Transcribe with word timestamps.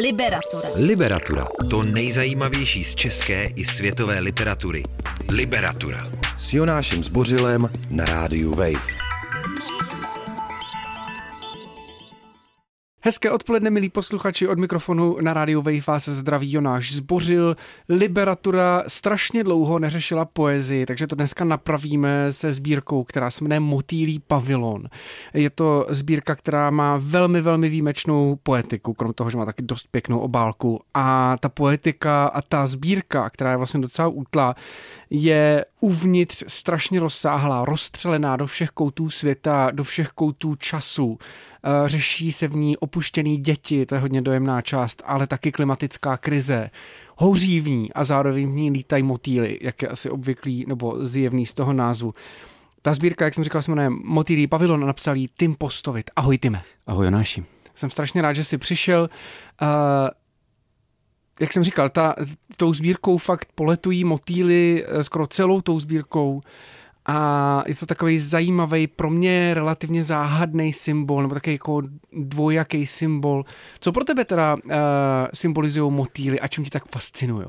Liberatura. 0.00 0.68
Liberatura. 0.76 1.48
To 1.70 1.82
nejzajímavější 1.82 2.84
z 2.84 2.94
české 2.94 3.44
i 3.44 3.64
světové 3.64 4.20
literatury. 4.20 4.82
Liberatura. 5.30 6.10
S 6.38 6.52
Jonášem 6.52 7.04
Zbořilem 7.04 7.70
na 7.90 8.04
rádiu 8.04 8.54
Wave. 8.54 9.04
Hezké 13.06 13.30
odpoledne, 13.30 13.70
milí 13.70 13.88
posluchači, 13.88 14.48
od 14.48 14.58
mikrofonu 14.58 15.16
na 15.20 15.34
rádiu 15.34 15.62
Wave 15.62 15.80
vás 15.86 16.08
zdraví 16.08 16.52
Jonáš 16.52 16.92
Zbořil. 16.92 17.56
Liberatura 17.88 18.84
strašně 18.88 19.44
dlouho 19.44 19.78
neřešila 19.78 20.24
poezii, 20.24 20.86
takže 20.86 21.06
to 21.06 21.16
dneska 21.16 21.44
napravíme 21.44 22.32
se 22.32 22.52
sbírkou, 22.52 23.04
která 23.04 23.30
se 23.30 23.44
jmenuje 23.44 23.60
Motýlí 23.60 24.18
pavilon. 24.18 24.88
Je 25.34 25.50
to 25.50 25.86
sbírka, 25.88 26.34
která 26.34 26.70
má 26.70 26.98
velmi, 27.00 27.40
velmi 27.40 27.68
výjimečnou 27.68 28.38
poetiku, 28.42 28.94
krom 28.94 29.12
toho, 29.12 29.30
že 29.30 29.36
má 29.36 29.44
taky 29.44 29.62
dost 29.62 29.86
pěknou 29.90 30.18
obálku. 30.18 30.80
A 30.94 31.36
ta 31.40 31.48
poetika 31.48 32.26
a 32.26 32.42
ta 32.42 32.66
sbírka, 32.66 33.30
která 33.30 33.50
je 33.50 33.56
vlastně 33.56 33.80
docela 33.80 34.08
útla, 34.08 34.54
je 35.10 35.64
uvnitř 35.80 36.44
strašně 36.48 37.00
rozsáhlá, 37.00 37.64
rozstřelená 37.64 38.36
do 38.36 38.46
všech 38.46 38.70
koutů 38.70 39.10
světa, 39.10 39.70
do 39.70 39.84
všech 39.84 40.08
koutů 40.08 40.54
času. 40.54 41.18
Eh, 41.64 41.88
řeší 41.88 42.32
se 42.32 42.48
v 42.48 42.56
ní 42.56 42.76
opuštěný 42.76 43.36
děti, 43.36 43.86
to 43.86 43.94
je 43.94 44.00
hodně 44.00 44.22
dojemná 44.22 44.62
část, 44.62 45.02
ale 45.06 45.26
taky 45.26 45.52
klimatická 45.52 46.16
krize. 46.16 46.70
Hoří 47.16 47.60
v 47.60 47.70
ní 47.70 47.92
a 47.92 48.04
zároveň 48.04 48.48
v 48.48 48.54
ní 48.54 48.70
lítají 48.70 49.02
motýly, 49.02 49.58
jak 49.62 49.82
je 49.82 49.88
asi 49.88 50.10
obvyklý 50.10 50.64
nebo 50.68 51.06
zjevný 51.06 51.46
z 51.46 51.52
toho 51.52 51.72
názvu. 51.72 52.14
Ta 52.82 52.92
sbírka, 52.92 53.24
jak 53.24 53.34
jsem 53.34 53.44
říkal, 53.44 53.62
se 53.62 53.70
jmenuje 53.70 53.90
Motýlí 53.90 54.46
pavilon 54.46 54.84
a 54.84 54.86
napsal 54.86 55.16
jí 55.16 55.28
Tim 55.38 55.54
Postovit. 55.54 56.10
Ahoj, 56.16 56.38
Time. 56.38 56.60
Ahoj, 56.86 57.04
Jonáši. 57.04 57.44
Jsem 57.74 57.90
strašně 57.90 58.22
rád, 58.22 58.32
že 58.32 58.44
jsi 58.44 58.58
přišel. 58.58 59.08
Jak 61.40 61.52
jsem 61.52 61.64
říkal, 61.64 61.88
ta, 61.88 62.14
tou 62.56 62.74
sbírkou 62.74 63.18
fakt 63.18 63.48
poletují 63.54 64.04
motýly 64.04 64.84
eh, 64.86 65.04
skoro 65.04 65.26
celou 65.26 65.60
tou 65.60 65.80
sbírkou 65.80 66.42
a 67.06 67.62
je 67.66 67.74
to 67.74 67.86
takový 67.86 68.18
zajímavý, 68.18 68.86
pro 68.86 69.10
mě 69.10 69.54
relativně 69.54 70.02
záhadný 70.02 70.72
symbol, 70.72 71.22
nebo 71.22 71.34
takový 71.34 71.54
jako 71.54 71.82
dvojaký 72.12 72.86
symbol. 72.86 73.44
Co 73.80 73.92
pro 73.92 74.04
tebe 74.04 74.24
teda 74.24 74.54
uh, 74.54 74.72
symbolizují 75.34 75.92
motýly 75.92 76.40
a 76.40 76.48
čím 76.48 76.64
ti 76.64 76.70
tak 76.70 76.84
fascinují? 76.92 77.46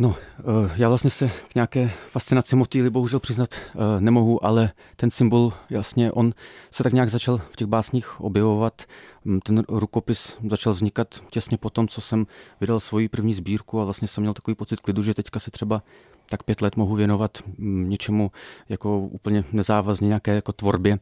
No, 0.00 0.14
eh, 0.38 0.42
já 0.76 0.88
vlastně 0.88 1.10
se 1.10 1.28
k 1.48 1.54
nějaké 1.54 1.90
fascinaci 2.06 2.56
motýly 2.56 2.90
bohužel 2.90 3.20
přiznat 3.20 3.54
eh, 3.54 4.00
nemohu, 4.00 4.44
ale 4.44 4.72
ten 4.96 5.10
symbol, 5.10 5.52
jasně, 5.70 6.12
on 6.12 6.32
se 6.70 6.82
tak 6.82 6.92
nějak 6.92 7.08
začal 7.08 7.40
v 7.50 7.56
těch 7.56 7.66
básních 7.66 8.20
objevovat. 8.20 8.82
Mm, 9.24 9.40
ten 9.40 9.64
rukopis 9.68 10.36
začal 10.48 10.72
vznikat 10.72 11.22
těsně 11.30 11.58
po 11.58 11.70
tom, 11.70 11.88
co 11.88 12.00
jsem 12.00 12.26
vydal 12.60 12.80
svoji 12.80 13.08
první 13.08 13.34
sbírku 13.34 13.80
a 13.80 13.84
vlastně 13.84 14.08
jsem 14.08 14.22
měl 14.22 14.34
takový 14.34 14.54
pocit 14.54 14.80
klidu, 14.80 15.02
že 15.02 15.14
teďka 15.14 15.40
se 15.40 15.50
třeba 15.50 15.82
tak 16.30 16.42
pět 16.42 16.62
let 16.62 16.76
mohu 16.76 16.94
věnovat 16.94 17.38
mm, 17.58 17.88
něčemu 17.88 18.30
jako 18.68 18.98
úplně 18.98 19.44
nezávazně 19.52 20.08
nějaké 20.08 20.34
jako 20.34 20.52
tvorbě. 20.52 20.98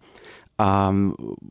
A 0.59 0.95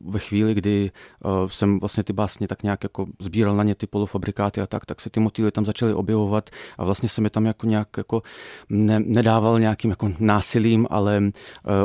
ve 0.04 0.18
chvíli, 0.18 0.54
kdy 0.54 0.90
uh, 1.24 1.48
jsem 1.48 1.78
vlastně 1.78 2.04
ty 2.04 2.12
básně 2.12 2.48
tak 2.48 2.62
nějak 2.62 2.82
jako 2.82 3.06
sbíral 3.18 3.56
na 3.56 3.64
ně 3.64 3.74
ty 3.74 3.86
polofabrikáty 3.86 4.60
a 4.60 4.66
tak, 4.66 4.86
tak 4.86 5.00
se 5.00 5.10
ty 5.10 5.20
motýly 5.20 5.50
tam 5.50 5.64
začaly 5.64 5.94
objevovat 5.94 6.50
a 6.78 6.84
vlastně 6.84 7.08
se 7.08 7.20
mi 7.20 7.30
tam 7.30 7.46
jako 7.46 7.66
nějak 7.66 7.88
jako 7.96 8.22
ne, 8.68 9.00
nedával 9.00 9.60
nějakým 9.60 9.90
jako 9.90 10.12
násilím, 10.18 10.86
ale 10.90 11.18
uh, 11.18 11.30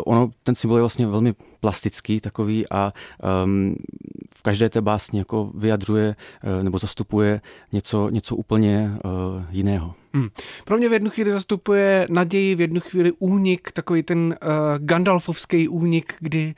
ono, 0.06 0.30
ten 0.44 0.56
symbol 0.56 0.78
je 0.78 0.82
vlastně 0.82 1.08
velmi 1.08 1.34
plastický 1.60 2.20
takový 2.20 2.66
a 2.72 2.94
um, 3.44 3.76
v 4.38 4.42
každé 4.42 4.70
té 4.70 4.82
básni 4.82 5.20
jako 5.20 5.52
vyjadřuje 5.56 6.16
uh, 6.44 6.64
nebo 6.64 6.78
zastupuje 6.78 7.42
něco, 7.72 8.10
něco 8.10 8.36
úplně 8.36 8.92
uh, 9.06 9.12
jiného. 9.50 9.94
Hmm. 10.14 10.30
Pro 10.66 10.78
mě 10.78 10.90
v 10.90 10.94
jednu 10.94 11.10
chvíli 11.10 11.32
zastupuje 11.32 12.08
naději, 12.10 12.56
v 12.56 12.62
jednu 12.62 12.80
chvíli 12.80 13.12
únik, 13.20 13.72
takový 13.72 14.04
ten 14.04 14.20
uh, 14.20 14.50
Gandalfovský 14.78 15.68
únik, 15.68 16.14
kdy 16.20 16.54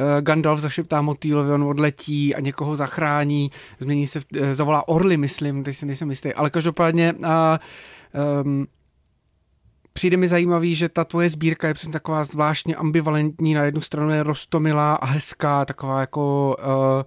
uh, 0.00 0.03
Gandalf 0.20 0.60
zašeptá 0.60 1.02
motýlovi, 1.02 1.52
on 1.52 1.62
odletí 1.62 2.34
a 2.34 2.40
někoho 2.40 2.76
zachrání, 2.76 3.50
změní 3.78 4.06
se, 4.06 4.18
uh, 4.18 4.52
zavolá 4.52 4.88
orly, 4.88 5.16
myslím, 5.16 5.64
teď 5.64 5.76
si 5.76 5.86
nejsem 5.86 6.10
jistý, 6.10 6.34
ale 6.34 6.50
každopádně 6.50 7.12
uh, 7.12 7.26
um, 8.44 8.66
Přijde 9.96 10.16
mi 10.16 10.28
zajímavý, 10.28 10.74
že 10.74 10.88
ta 10.88 11.04
tvoje 11.04 11.28
sbírka 11.28 11.68
je 11.68 11.74
přesně 11.74 11.92
taková 11.92 12.24
zvláštně 12.24 12.76
ambivalentní. 12.76 13.54
Na 13.54 13.64
jednu 13.64 13.80
stranu 13.80 14.10
je 14.10 14.22
rostomilá 14.22 14.94
a 14.94 15.06
hezká, 15.06 15.64
taková 15.64 16.00
jako... 16.00 16.56
Uh, 16.98 17.02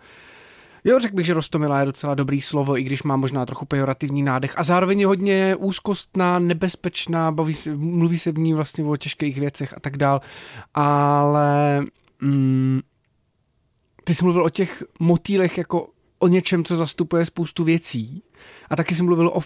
Jo, 0.84 1.00
řekl 1.00 1.16
bych, 1.16 1.26
že 1.26 1.34
rostomilá 1.34 1.80
je 1.80 1.86
docela 1.86 2.16
dobrý 2.16 2.42
slovo, 2.42 2.78
i 2.78 2.84
když 2.84 3.04
má 3.04 3.16
možná 3.16 3.46
trochu 3.46 3.66
pejorativní 3.66 4.24
nádech. 4.24 4.54
A 4.58 4.64
zároveň 4.64 5.00
je 5.00 5.08
hodně 5.08 5.56
úzkostná, 5.56 6.40
nebezpečná, 6.40 7.32
baví 7.32 7.54
se, 7.54 7.76
mluví 7.76 8.20
se 8.20 8.32
v 8.32 8.38
ní 8.38 8.54
vlastně 8.54 8.84
o 8.84 8.98
těžkých 8.98 9.40
věcech 9.40 9.74
a 9.78 9.80
tak 9.80 9.98
dál. 9.98 10.22
Ale 10.74 11.82
mm, 12.22 12.82
ty 14.04 14.14
jsi 14.14 14.24
mluvil 14.24 14.44
o 14.44 14.50
těch 14.50 14.84
motýlech 15.00 15.58
jako 15.58 15.90
o 16.20 16.28
něčem, 16.28 16.64
co 16.64 16.76
zastupuje 16.76 17.26
spoustu 17.26 17.64
věcí. 17.64 18.24
A 18.70 18.76
taky 18.76 18.96
jsi 18.96 19.04
mluvil 19.04 19.28
o 19.28 19.42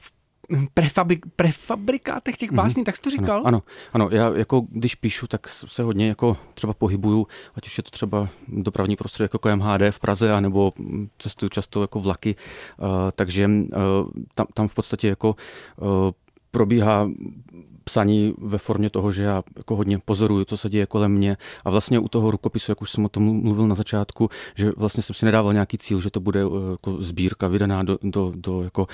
prefabrik, 0.74 1.26
prefabrikátech 1.36 2.38
těch 2.38 2.52
básní, 2.52 2.82
mm-hmm. 2.82 2.86
tak 2.86 2.96
jsi 2.96 3.02
to 3.02 3.10
říkal? 3.10 3.38
Ano, 3.38 3.48
ano, 3.48 3.64
ano, 3.94 4.10
já 4.12 4.30
jako 4.36 4.66
když 4.70 4.96
píšu, 4.96 5.28
tak 5.28 5.48
se 5.48 5.84
hodně 5.84 6.08
jako 6.08 6.38
třeba 6.54 6.74
pohybuju, 6.74 7.28
ať 7.56 7.68
už 7.68 7.78
je 7.78 7.84
to 7.84 7.90
třeba 7.90 8.30
dopravní 8.48 8.96
prostředí 8.96 9.30
jako 9.34 9.56
MHD 9.56 9.82
v 9.92 10.00
Praze, 10.00 10.34
anebo 10.34 10.74
cestuju 11.20 11.50
často 11.50 11.82
jako 11.82 12.00
vlaky, 12.00 12.36
uh, 12.78 12.88
takže 13.16 13.46
uh, 13.46 13.82
tam, 14.36 14.48
tam 14.54 14.68
v 14.68 14.76
podstatě 14.76 15.08
jako 15.08 15.36
uh, 15.78 15.88
probíhá 16.52 17.10
psaní 17.84 18.34
ve 18.38 18.58
formě 18.58 18.90
toho, 18.90 19.12
že 19.12 19.24
já 19.24 19.44
jako 19.58 19.76
hodně 19.76 20.00
pozoruju, 20.00 20.46
co 20.46 20.58
se 20.58 20.70
děje 20.70 20.86
kolem 20.86 21.12
mě 21.12 21.38
a 21.66 21.70
vlastně 21.70 22.00
u 22.00 22.08
toho 22.08 22.32
rukopisu, 22.32 22.72
jak 22.72 22.82
už 22.82 22.92
jsem 22.92 23.06
o 23.06 23.10
tom 23.10 23.42
mluvil 23.42 23.68
na 23.68 23.76
začátku, 23.76 24.30
že 24.56 24.72
vlastně 24.78 25.04
jsem 25.04 25.14
si 25.14 25.26
nedával 25.26 25.54
nějaký 25.54 25.78
cíl, 25.78 26.02
že 26.02 26.10
to 26.10 26.20
bude 26.20 26.40
jako 26.72 26.98
sbírka 27.00 27.48
vydaná 27.48 27.84
do, 27.84 27.98
do, 28.04 28.34
do 28.36 28.64
jako 28.64 28.88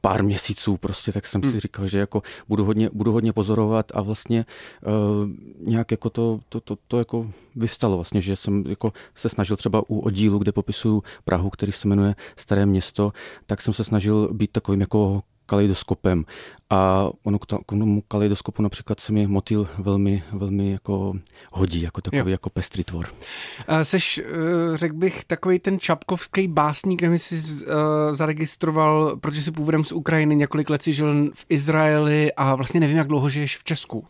pár 0.00 0.24
měsíců 0.24 0.76
prostě, 0.76 1.12
tak 1.12 1.26
jsem 1.26 1.42
hmm. 1.42 1.50
si 1.50 1.60
říkal, 1.60 1.86
že 1.86 1.98
jako 1.98 2.22
budu 2.48 2.64
hodně, 2.64 2.90
budu 2.92 3.12
hodně 3.12 3.32
pozorovat 3.32 3.92
a 3.94 4.02
vlastně 4.02 4.46
uh, 4.86 5.28
nějak 5.68 5.90
jako 5.90 6.10
to, 6.10 6.40
to, 6.48 6.60
to, 6.60 6.76
to 6.88 6.98
jako 6.98 7.30
vyvstalo 7.56 7.96
vlastně, 7.96 8.20
že 8.20 8.36
jsem 8.36 8.64
jako 8.68 8.92
se 9.14 9.28
snažil 9.28 9.56
třeba 9.56 9.82
u 9.88 9.98
oddílu, 9.98 10.38
kde 10.38 10.52
popisuju 10.52 11.02
Prahu, 11.24 11.50
který 11.50 11.72
se 11.72 11.88
jmenuje 11.88 12.14
Staré 12.36 12.66
město, 12.66 13.12
tak 13.46 13.62
jsem 13.62 13.74
se 13.74 13.84
snažil 13.84 14.28
být 14.32 14.52
takovým 14.52 14.80
jako 14.80 15.22
kaleidoskopem. 15.50 16.24
A 16.70 17.08
ono 17.24 17.38
k 17.38 17.46
tomu 17.46 18.02
kaleidoskopu 18.08 18.62
například 18.62 19.00
se 19.00 19.12
mi 19.12 19.26
motýl 19.26 19.68
velmi, 19.78 20.22
velmi 20.32 20.70
jako 20.70 21.14
hodí, 21.52 21.82
jako 21.82 22.00
takový 22.00 22.18
jo. 22.18 22.28
jako 22.28 22.50
pestrý 22.50 22.84
tvor. 22.84 23.08
Seš, 23.82 24.18
eh, 24.18 24.22
řekl 24.74 24.94
bych, 24.94 25.24
takový 25.24 25.58
ten 25.58 25.78
čapkovský 25.78 26.48
básník, 26.48 27.02
mi 27.02 27.18
jsi 27.18 27.64
uh, 27.64 27.72
zaregistroval, 28.10 29.16
protože 29.16 29.42
jsi 29.42 29.50
původem 29.50 29.84
z 29.84 29.92
Ukrajiny, 29.92 30.36
několik 30.36 30.70
let 30.70 30.82
si 30.82 30.92
žil 30.92 31.30
v 31.34 31.46
Izraeli 31.48 32.32
a 32.32 32.54
vlastně 32.54 32.80
nevím, 32.80 32.96
jak 32.96 33.08
dlouho 33.08 33.28
žiješ 33.28 33.56
v 33.56 33.64
Česku. 33.64 34.06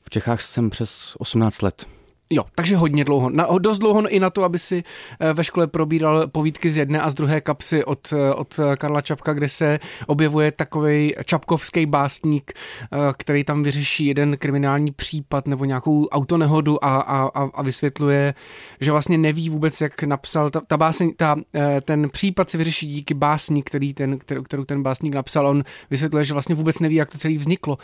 V 0.00 0.10
Čechách 0.10 0.42
jsem 0.42 0.70
přes 0.70 1.16
18 1.18 1.62
let. 1.62 1.95
Jo, 2.30 2.44
takže 2.54 2.76
hodně 2.76 3.04
dlouho. 3.04 3.30
Na, 3.30 3.48
dost 3.58 3.78
dlouho 3.78 4.08
i 4.08 4.20
na 4.20 4.30
to, 4.30 4.44
aby 4.44 4.58
si 4.58 4.84
eh, 5.20 5.32
ve 5.32 5.44
škole 5.44 5.66
probíral 5.66 6.26
povídky 6.26 6.70
z 6.70 6.76
jedné 6.76 7.00
a 7.00 7.10
z 7.10 7.14
druhé 7.14 7.40
kapsy 7.40 7.84
od, 7.84 8.12
eh, 8.12 8.34
od 8.34 8.60
Karla 8.78 9.00
Čapka, 9.00 9.32
kde 9.32 9.48
se 9.48 9.78
objevuje 10.06 10.52
takový 10.52 11.14
čapkovský 11.24 11.86
básník, 11.86 12.52
eh, 12.92 12.98
který 13.16 13.44
tam 13.44 13.62
vyřeší 13.62 14.06
jeden 14.06 14.36
kriminální 14.36 14.92
případ 14.92 15.46
nebo 15.48 15.64
nějakou 15.64 16.06
autonehodu 16.06 16.84
a, 16.84 16.96
a, 16.96 17.50
a 17.54 17.62
vysvětluje, 17.62 18.34
že 18.80 18.92
vlastně 18.92 19.18
neví 19.18 19.48
vůbec, 19.48 19.80
jak 19.80 20.02
napsal. 20.02 20.50
Ta, 20.50 20.60
ta 20.66 20.76
báseň, 20.76 21.12
ta, 21.16 21.36
ten 21.84 22.08
případ 22.10 22.50
se 22.50 22.58
vyřeší 22.58 22.86
díky 22.86 23.14
básní, 23.14 23.62
který 23.62 23.94
ten, 23.94 24.18
kterou, 24.18 24.42
kterou 24.42 24.64
ten 24.64 24.82
básník 24.82 25.14
napsal. 25.14 25.46
On 25.46 25.64
vysvětluje, 25.90 26.24
že 26.24 26.32
vlastně 26.32 26.54
vůbec 26.54 26.78
neví, 26.78 26.94
jak 26.94 27.10
to 27.10 27.18
celý 27.18 27.38
vzniklo. 27.38 27.78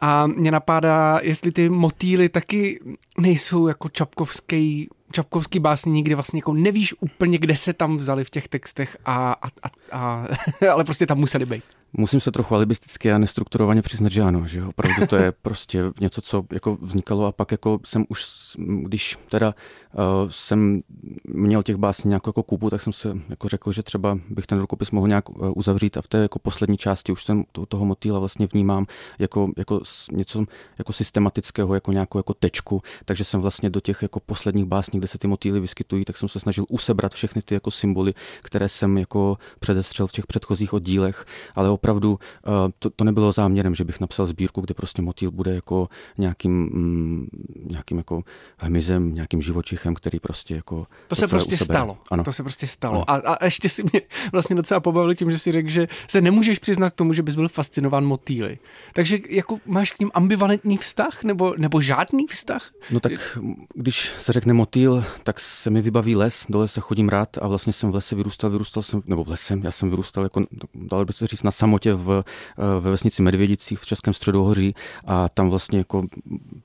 A 0.00 0.26
mě 0.26 0.50
napadá, 0.50 1.20
jestli 1.22 1.52
ty 1.52 1.68
motýly 1.68 2.28
taky 2.28 2.80
nejsou 3.18 3.66
jako 3.76 3.88
čapkovský, 3.88 4.88
čapkovský 5.12 5.58
básní, 5.58 5.92
nikdy 5.92 6.14
vlastně 6.14 6.38
jako 6.38 6.52
nevíš 6.52 6.94
úplně, 7.00 7.38
kde 7.38 7.56
se 7.56 7.72
tam 7.72 7.96
vzali 7.96 8.24
v 8.24 8.30
těch 8.30 8.48
textech, 8.48 8.96
a, 9.04 9.32
a, 9.32 9.48
a, 9.62 9.68
a 9.92 10.26
ale 10.72 10.84
prostě 10.84 11.06
tam 11.06 11.18
museli 11.18 11.46
být. 11.46 11.64
Musím 11.92 12.20
se 12.20 12.32
trochu 12.32 12.54
alibisticky 12.54 13.12
a 13.12 13.18
nestrukturovaně 13.18 13.82
přiznat, 13.82 14.12
že 14.12 14.22
ano, 14.22 14.46
že 14.46 14.64
opravdu 14.64 15.06
to 15.06 15.16
je 15.16 15.32
prostě 15.42 15.84
něco, 16.00 16.20
co 16.20 16.44
jako 16.52 16.78
vznikalo 16.80 17.26
a 17.26 17.32
pak 17.32 17.52
jako 17.52 17.80
jsem 17.84 18.04
už, 18.08 18.26
když 18.58 19.18
teda 19.30 19.54
uh, 19.92 20.30
jsem 20.30 20.82
měl 21.28 21.62
těch 21.62 21.76
básní 21.76 22.08
nějakou 22.08 22.28
jako 22.28 22.42
kupu, 22.42 22.70
tak 22.70 22.80
jsem 22.80 22.92
se 22.92 23.18
jako 23.28 23.48
řekl, 23.48 23.72
že 23.72 23.82
třeba 23.82 24.18
bych 24.30 24.46
ten 24.46 24.58
rukopis 24.58 24.90
mohl 24.90 25.08
nějak 25.08 25.28
uh, 25.28 25.52
uzavřít 25.54 25.96
a 25.96 26.02
v 26.02 26.08
té 26.08 26.18
jako 26.18 26.38
poslední 26.38 26.76
části 26.76 27.12
už 27.12 27.24
jsem 27.24 27.44
to, 27.52 27.66
toho 27.66 27.84
motýla 27.84 28.18
vlastně 28.18 28.46
vnímám 28.52 28.86
jako, 29.18 29.50
jako 29.56 29.80
něco 30.12 30.44
jako 30.78 30.92
systematického, 30.92 31.74
jako 31.74 31.92
nějakou 31.92 32.18
jako 32.18 32.34
tečku, 32.34 32.82
takže 33.04 33.24
jsem 33.24 33.40
vlastně 33.40 33.70
do 33.70 33.80
těch 33.80 34.02
jako 34.02 34.20
posledních 34.20 34.64
básní, 34.64 34.98
kde 34.98 35.08
se 35.08 35.18
ty 35.18 35.26
motýly 35.26 35.60
vyskytují, 35.60 36.04
tak 36.04 36.16
jsem 36.16 36.28
se 36.28 36.40
snažil 36.40 36.64
usebrat 36.68 37.14
všechny 37.14 37.42
ty 37.42 37.54
jako 37.54 37.70
symboly, 37.70 38.14
které 38.42 38.68
jsem 38.68 38.98
jako 38.98 39.38
předestřel 39.60 40.06
v 40.06 40.12
těch 40.12 40.26
předchozích 40.26 40.72
oddílech, 40.72 41.26
ale 41.54 41.70
opravdu 41.76 42.18
eh, 42.46 42.50
to, 42.78 42.90
to 42.90 43.04
nebylo 43.04 43.32
záměrem, 43.32 43.74
že 43.74 43.84
bych 43.84 44.00
napsal 44.00 44.26
sbírku, 44.26 44.60
kde 44.60 44.74
prostě 44.74 45.02
motýl 45.02 45.30
bude 45.30 45.54
jako 45.54 45.88
nějakým, 46.18 46.52
mm, 46.52 47.28
nějakým 47.70 47.98
jako 47.98 48.22
hmyzem, 48.60 49.14
nějakým 49.14 49.42
živočichem, 49.42 49.94
který 49.94 50.20
prostě 50.20 50.54
jako... 50.54 50.86
To 51.08 51.14
se 51.14 51.28
prostě 51.28 51.56
stalo. 51.56 51.98
Ano. 52.10 52.24
To 52.24 52.32
se 52.32 52.42
prostě 52.42 52.66
stalo. 52.66 53.10
A, 53.10 53.14
a 53.14 53.44
ještě 53.44 53.68
si 53.68 53.82
mě 53.82 54.02
vlastně 54.32 54.56
docela 54.56 54.80
pobavil 54.80 55.14
tím, 55.14 55.30
že 55.30 55.38
si 55.38 55.52
řekl, 55.52 55.68
že 55.68 55.86
se 56.08 56.20
nemůžeš 56.20 56.58
přiznat 56.58 56.90
k 56.90 56.94
tomu, 56.94 57.12
že 57.12 57.22
bys 57.22 57.34
byl 57.34 57.48
fascinován 57.48 58.04
motýly. 58.04 58.58
Takže 58.92 59.18
jako 59.30 59.58
máš 59.66 59.92
k 59.92 59.98
ním 59.98 60.10
ambivalentní 60.14 60.76
vztah 60.76 61.24
nebo, 61.24 61.54
nebo 61.58 61.80
žádný 61.80 62.26
vztah? 62.26 62.70
No 62.90 63.00
tak 63.00 63.38
když 63.74 64.12
se 64.18 64.32
řekne 64.32 64.52
motýl, 64.52 65.04
tak 65.22 65.40
se 65.40 65.70
mi 65.70 65.82
vybaví 65.82 66.16
les, 66.16 66.46
do 66.48 66.58
lesa 66.58 66.80
chodím 66.80 67.08
rád 67.08 67.38
a 67.42 67.48
vlastně 67.48 67.72
jsem 67.72 67.90
v 67.90 67.94
lese 67.94 68.16
vyrůstal, 68.16 68.50
vyrůstal 68.50 68.82
jsem, 68.82 69.02
nebo 69.06 69.24
v 69.24 69.28
lese, 69.28 69.58
já 69.62 69.70
jsem 69.70 69.90
vyrůstal 69.90 70.24
jako, 70.24 70.44
dalo 70.74 71.04
by 71.04 71.12
se 71.12 71.26
říct, 71.26 71.42
na 71.42 71.50
samotě 71.66 71.94
v, 71.94 72.24
eh, 72.58 72.80
ve 72.80 72.90
vesnici 72.90 73.22
Medvědicích 73.22 73.78
v 73.78 73.86
Českém 73.86 74.14
středohoří 74.14 74.74
a 75.04 75.28
tam 75.28 75.50
vlastně 75.50 75.78
jako 75.78 76.06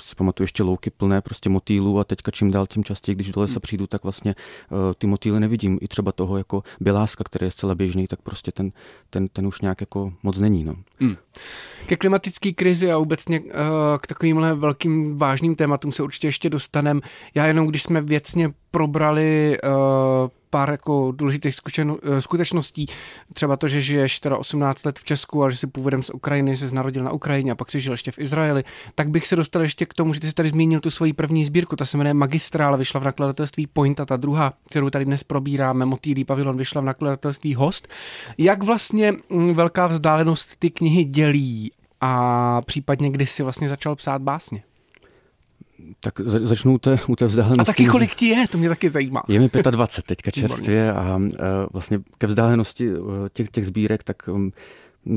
si 0.01 0.15
pamatuju 0.15 0.43
ještě 0.43 0.63
louky 0.63 0.89
plné 0.89 1.21
prostě 1.21 1.49
motýlů 1.49 1.99
a 1.99 2.03
teďka 2.03 2.31
čím 2.31 2.51
dál 2.51 2.67
tím 2.67 2.83
častěji, 2.83 3.15
když 3.15 3.31
do 3.31 3.41
lesa 3.41 3.53
hmm. 3.53 3.61
přijdu, 3.61 3.87
tak 3.87 4.03
vlastně 4.03 4.35
uh, 4.35 4.77
ty 4.97 5.07
motýly 5.07 5.39
nevidím. 5.39 5.77
I 5.81 5.87
třeba 5.87 6.11
toho 6.11 6.37
jako 6.37 6.63
běláska, 6.79 7.23
který 7.23 7.45
je 7.47 7.51
zcela 7.51 7.75
běžný, 7.75 8.07
tak 8.07 8.21
prostě 8.21 8.51
ten, 8.51 8.71
ten, 9.09 9.27
ten 9.27 9.47
už 9.47 9.61
nějak 9.61 9.81
jako 9.81 10.13
moc 10.23 10.37
není. 10.37 10.63
No. 10.63 10.75
Hmm. 10.99 11.15
Ke 11.87 11.95
klimatické 11.97 12.51
krizi 12.51 12.91
a 12.91 12.97
obecně 12.97 13.39
uh, 13.39 13.47
k 14.01 14.07
takovýmhle 14.07 14.55
velkým 14.55 15.17
vážným 15.17 15.55
tématům 15.55 15.91
se 15.91 16.03
určitě 16.03 16.27
ještě 16.27 16.49
dostanem. 16.49 17.01
Já 17.35 17.47
jenom, 17.47 17.67
když 17.67 17.83
jsme 17.83 18.01
věcně 18.01 18.53
probrali 18.71 19.57
uh, 19.63 20.29
pár 20.51 20.69
jako 20.69 21.11
důležitých 21.15 21.55
zkušen, 21.55 21.95
eh, 22.03 22.21
skutečností, 22.21 22.85
třeba 23.33 23.57
to, 23.57 23.67
že 23.67 23.81
žiješ 23.81 24.19
teda 24.19 24.37
18 24.37 24.85
let 24.85 24.99
v 24.99 25.03
Česku 25.03 25.43
a 25.43 25.49
že 25.49 25.57
jsi 25.57 25.67
původem 25.67 26.03
z 26.03 26.09
Ukrajiny, 26.09 26.55
že 26.55 26.67
narodil 26.71 27.03
na 27.03 27.11
Ukrajině 27.11 27.51
a 27.51 27.55
pak 27.55 27.71
jsi 27.71 27.79
žil 27.79 27.93
ještě 27.93 28.11
v 28.11 28.19
Izraeli, 28.19 28.63
tak 28.95 29.09
bych 29.09 29.27
se 29.27 29.35
dostal 29.35 29.61
ještě 29.61 29.85
k 29.85 29.93
tomu, 29.93 30.13
že 30.13 30.19
ty 30.19 30.27
jsi 30.27 30.33
tady 30.33 30.49
zmínil 30.49 30.79
tu 30.79 30.91
svoji 30.91 31.13
první 31.13 31.45
sbírku, 31.45 31.75
ta 31.75 31.85
se 31.85 31.97
jmenuje 31.97 32.13
Magistrále, 32.13 32.77
vyšla 32.77 32.99
v 32.99 33.03
nakladatelství 33.03 33.67
Point 33.67 33.99
a 33.99 34.05
ta 34.05 34.17
druhá, 34.17 34.53
kterou 34.69 34.89
tady 34.89 35.05
dnes 35.05 35.23
probíráme, 35.23 35.85
Motýlí 35.85 36.25
pavilon, 36.25 36.57
vyšla 36.57 36.81
v 36.81 36.85
nakladatelství 36.85 37.55
Host. 37.55 37.87
Jak 38.37 38.63
vlastně 38.63 39.11
mm, 39.29 39.53
velká 39.53 39.87
vzdálenost 39.87 40.55
ty 40.59 40.69
knihy 40.69 41.03
dělí 41.03 41.71
a 42.01 42.61
případně 42.61 43.09
kdy 43.09 43.25
jsi 43.25 43.43
vlastně 43.43 43.69
začal 43.69 43.95
psát 43.95 44.21
básně? 44.21 44.63
Tak 45.99 46.13
začnu 46.25 46.77
té, 46.77 46.99
u 47.07 47.15
té 47.15 47.25
vzdálenosti. 47.25 47.61
A 47.61 47.65
taky 47.65 47.85
kolik 47.85 48.15
ti 48.15 48.27
je, 48.27 48.47
to 48.47 48.57
mě 48.57 48.69
taky 48.69 48.89
zajímá. 48.89 49.23
Je 49.27 49.39
mi 49.39 49.49
25 49.71 50.15
teďka 50.15 50.31
čerstvě 50.31 50.91
a 50.91 51.19
vlastně 51.73 51.99
ke 52.17 52.27
vzdálenosti 52.27 52.89
těch, 53.33 53.49
těch 53.49 53.65
sbírek, 53.65 54.03
tak 54.03 54.27
um, 54.27 54.51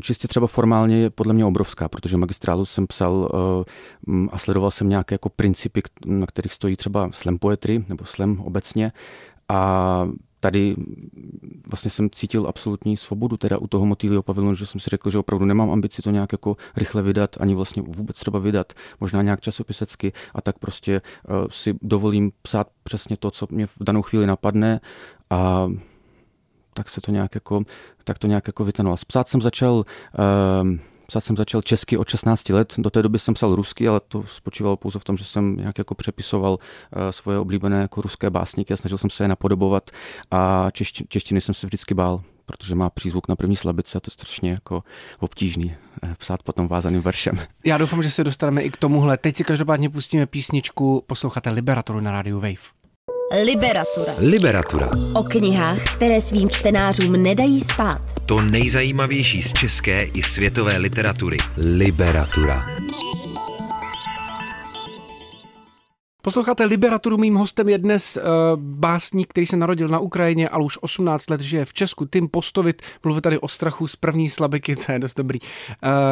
čistě 0.01 0.29
třeba 0.29 0.47
formálně 0.47 0.97
je 0.97 1.11
podle 1.11 1.35
mě 1.35 1.45
obrovská, 1.45 1.89
protože 1.89 2.17
magistrálu 2.17 2.65
jsem 2.65 2.87
psal 2.87 3.31
uh, 4.07 4.27
a 4.33 4.39
sledoval 4.39 4.71
jsem 4.71 4.89
nějaké 4.89 5.15
jako 5.15 5.29
principy, 5.29 5.83
na 6.07 6.27
kterých 6.27 6.53
stojí 6.53 6.77
třeba 6.77 7.11
slam 7.13 7.39
poetry 7.39 7.85
nebo 7.89 8.05
slam 8.05 8.41
obecně 8.41 8.93
a 9.49 10.09
tady 10.45 10.77
vlastně 11.67 11.91
jsem 11.91 12.11
cítil 12.11 12.47
absolutní 12.49 12.97
svobodu 12.97 13.37
teda 13.37 13.59
u 13.59 13.67
toho 13.67 13.87
motýlího 13.87 14.23
pavilonu, 14.23 14.55
že 14.55 14.67
jsem 14.67 14.81
si 14.81 14.91
řekl, 14.91 15.11
že 15.11 15.19
opravdu 15.19 15.47
nemám 15.47 15.71
ambici 15.71 16.03
to 16.03 16.11
nějak 16.11 16.33
jako 16.33 16.57
rychle 16.77 17.03
vydat, 17.03 17.37
ani 17.41 17.55
vlastně 17.55 17.83
vůbec 17.83 18.17
třeba 18.17 18.39
vydat, 18.39 18.73
možná 19.01 19.23
nějak 19.23 19.41
časopisecky 19.41 20.13
a 20.35 20.41
tak 20.41 20.59
prostě 20.59 21.01
uh, 21.01 21.49
si 21.51 21.75
dovolím 21.83 22.33
psát 22.43 22.69
přesně 22.83 23.17
to, 23.17 23.31
co 23.31 23.47
mě 23.51 23.67
v 23.67 23.77
danou 23.81 24.03
chvíli 24.03 24.27
napadne 24.27 24.81
a 25.31 25.69
tak 26.75 26.89
se 26.89 27.01
to 27.01 27.11
nějak 27.11 27.35
jako, 27.35 27.63
tak 28.05 28.19
to 28.19 28.27
nějak 28.27 28.47
jako 28.47 28.65
vytanulo. 28.65 28.97
Psát 29.07 29.29
jsem 29.29 29.43
začal 29.43 29.75
uh, 29.75 29.85
Psát 31.15 31.25
jsem 31.25 31.37
začal 31.37 31.63
česky 31.63 31.97
od 31.97 32.09
16 32.09 32.49
let, 32.49 32.75
do 32.79 32.91
té 32.91 33.03
doby 33.03 33.19
jsem 33.19 33.35
psal 33.35 33.55
rusky, 33.55 33.89
ale 33.89 34.01
to 34.09 34.23
spočívalo 34.23 34.77
pouze 34.77 34.99
v 34.99 35.05
tom, 35.05 35.17
že 35.17 35.25
jsem 35.25 35.57
nějak 35.57 35.79
jako 35.79 35.95
přepisoval 35.95 36.53
uh, 36.53 37.03
svoje 37.11 37.39
oblíbené 37.39 37.81
jako 37.81 38.01
ruské 38.01 38.31
básníky 38.31 38.73
a 38.73 38.77
snažil 38.77 38.99
jsem 38.99 39.11
se 39.11 39.25
je 39.25 39.29
napodobovat 39.29 39.91
a 40.31 40.71
češti, 40.71 41.05
češtiny 41.09 41.41
jsem 41.41 41.55
se 41.55 41.67
vždycky 41.67 41.95
bál, 41.95 42.23
protože 42.47 42.75
má 42.75 42.91
přízvuk 42.91 43.29
na 43.29 43.37
první 43.37 43.57
slabice 43.57 43.99
a 43.99 44.01
to 44.01 44.09
je 44.09 44.13
strašně 44.13 44.51
jako 44.51 44.83
obtížný 45.21 45.77
eh, 46.03 46.15
psát 46.19 46.43
potom 46.43 46.69
vázaným 46.69 47.03
veršem. 47.03 47.39
Já 47.65 47.79
doufám, 47.79 48.03
že 48.03 48.11
se 48.11 48.25
dostaneme 48.25 48.63
i 48.63 48.71
k 48.71 48.77
tomuhle. 48.77 49.17
Teď 49.17 49.37
si 49.37 49.45
každopádně 49.45 49.91
pustíme 49.91 50.27
písničku, 50.27 51.05
posloucháte 51.07 51.51
Liberatoru 51.51 52.01
na 52.01 52.13
rádiu 52.13 52.37
Wave. 52.41 52.84
Liberatura. 53.33 54.13
Liberatura. 54.19 54.91
O 55.15 55.23
knihách, 55.23 55.83
které 55.97 56.21
svým 56.21 56.51
čtenářům 56.51 57.13
nedají 57.13 57.61
spát. 57.61 58.03
To 58.27 58.43
nejzajímavější 58.43 59.43
z 59.43 59.53
české 59.53 60.03
i 60.03 60.23
světové 60.23 60.77
literatury. 60.77 61.37
Liberatura. 61.57 62.67
Posloucháte 66.25 66.65
Liberaturu, 66.65 67.19
mým 67.19 67.35
hostem 67.35 67.69
je 67.69 67.79
dnes 67.79 68.17
uh, 68.17 68.23
básník, 68.57 69.29
který 69.29 69.47
se 69.47 69.57
narodil 69.57 69.89
na 69.89 69.99
Ukrajině, 69.99 70.49
ale 70.49 70.65
už 70.65 70.79
18 70.81 71.31
let 71.31 71.41
žije 71.41 71.65
v 71.65 71.73
Česku. 71.73 72.07
Tim 72.07 72.29
Postovit, 72.29 72.83
mluví 73.05 73.21
tady 73.21 73.39
o 73.39 73.49
strachu 73.49 73.87
z 73.87 73.97
první 73.97 74.29
slabiky, 74.29 74.77
to 74.77 74.93
je 74.93 74.99
dost 74.99 75.15
dobrý. 75.15 75.41
Uh, 75.41 75.49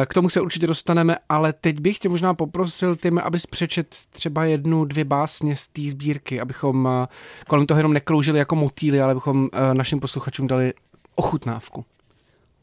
k 0.05 0.13
tomu 0.13 0.29
se 0.29 0.41
určitě 0.41 0.67
dostaneme, 0.67 1.17
ale 1.29 1.53
teď 1.53 1.79
bych 1.79 1.99
tě 1.99 2.09
možná 2.09 2.33
poprosil, 2.33 2.95
Tim, 2.95 3.19
abys 3.19 3.45
přečet 3.45 3.97
třeba 4.09 4.45
jednu, 4.45 4.85
dvě 4.85 5.05
básně 5.05 5.55
z 5.55 5.67
té 5.67 5.81
sbírky, 5.81 6.41
abychom 6.41 6.85
uh, 6.85 7.05
kolem 7.47 7.65
toho 7.65 7.79
jenom 7.79 7.93
nekroužili 7.93 8.39
jako 8.39 8.55
motýly, 8.55 9.01
ale 9.01 9.11
abychom 9.11 9.43
uh, 9.43 9.49
našim 9.73 9.99
posluchačům 9.99 10.47
dali 10.47 10.73
ochutnávku. 11.15 11.85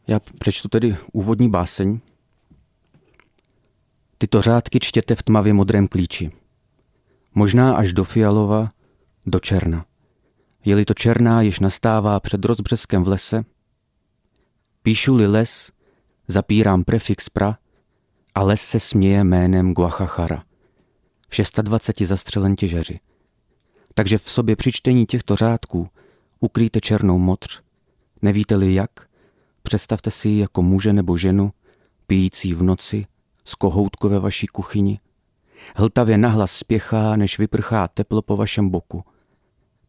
Já 0.07 0.21
přečtu 0.39 0.69
tedy 0.69 0.97
úvodní 1.13 1.49
báseň. 1.49 2.01
Tyto 4.19 4.43
řádky 4.43 4.81
čtěte 4.81 5.15
v 5.15 5.23
tmavě 5.23 5.55
modrém 5.55 5.89
klíči 5.89 6.31
možná 7.35 7.77
až 7.77 7.93
do 7.93 8.05
fialova, 8.05 8.69
do 9.27 9.41
černa. 9.41 9.85
Je-li 10.65 10.85
to 10.85 10.95
černá, 10.95 11.43
již 11.43 11.61
nastává 11.61 12.21
před 12.21 12.45
rozbřeskem 12.45 13.03
v 13.03 13.09
lese, 13.09 13.45
píšu-li 14.83 15.27
les, 15.27 15.73
zapírám 16.29 16.85
prefix 16.85 17.29
pra 17.29 17.59
a 18.35 18.43
les 18.43 18.61
se 18.61 18.81
směje 18.81 19.25
jménem 19.25 19.73
Guachachara. 19.75 20.45
V 21.29 21.63
26 21.63 22.09
zastřelen 22.09 22.57
těžeři. 22.57 23.01
Takže 23.95 24.19
v 24.19 24.31
sobě 24.31 24.57
při 24.57 24.73
čtení 24.73 25.07
těchto 25.07 25.37
řádků 25.37 25.89
ukrýte 26.41 26.81
černou 26.81 27.19
modř. 27.19 27.61
Nevíte-li 28.23 28.75
jak, 28.75 28.91
představte 29.63 30.11
si 30.11 30.29
ji 30.29 30.39
jako 30.39 30.63
muže 30.63 30.93
nebo 30.93 31.17
ženu, 31.17 31.53
pijící 32.07 32.55
v 32.55 32.63
noci, 32.63 33.07
z 33.45 33.55
kohoutku 33.55 34.09
ve 34.09 34.21
vaší 34.21 34.47
kuchyni– 34.47 35.01
Hltavě 35.77 36.19
nahlas 36.19 36.53
spěchá, 36.53 37.17
než 37.17 37.39
vyprchá 37.39 37.89
teplo 37.89 38.23
po 38.23 38.37
vašem 38.37 38.69
boku. 38.69 39.05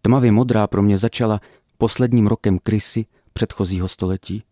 Tmavě 0.02 0.32
modrá 0.32 0.68
pro 0.68 0.82
mě 0.82 0.98
začala 0.98 1.42
posledním 1.78 2.28
rokem 2.28 2.60
krysy 2.60 3.06
předchozího 3.34 3.88
století. 3.88 4.44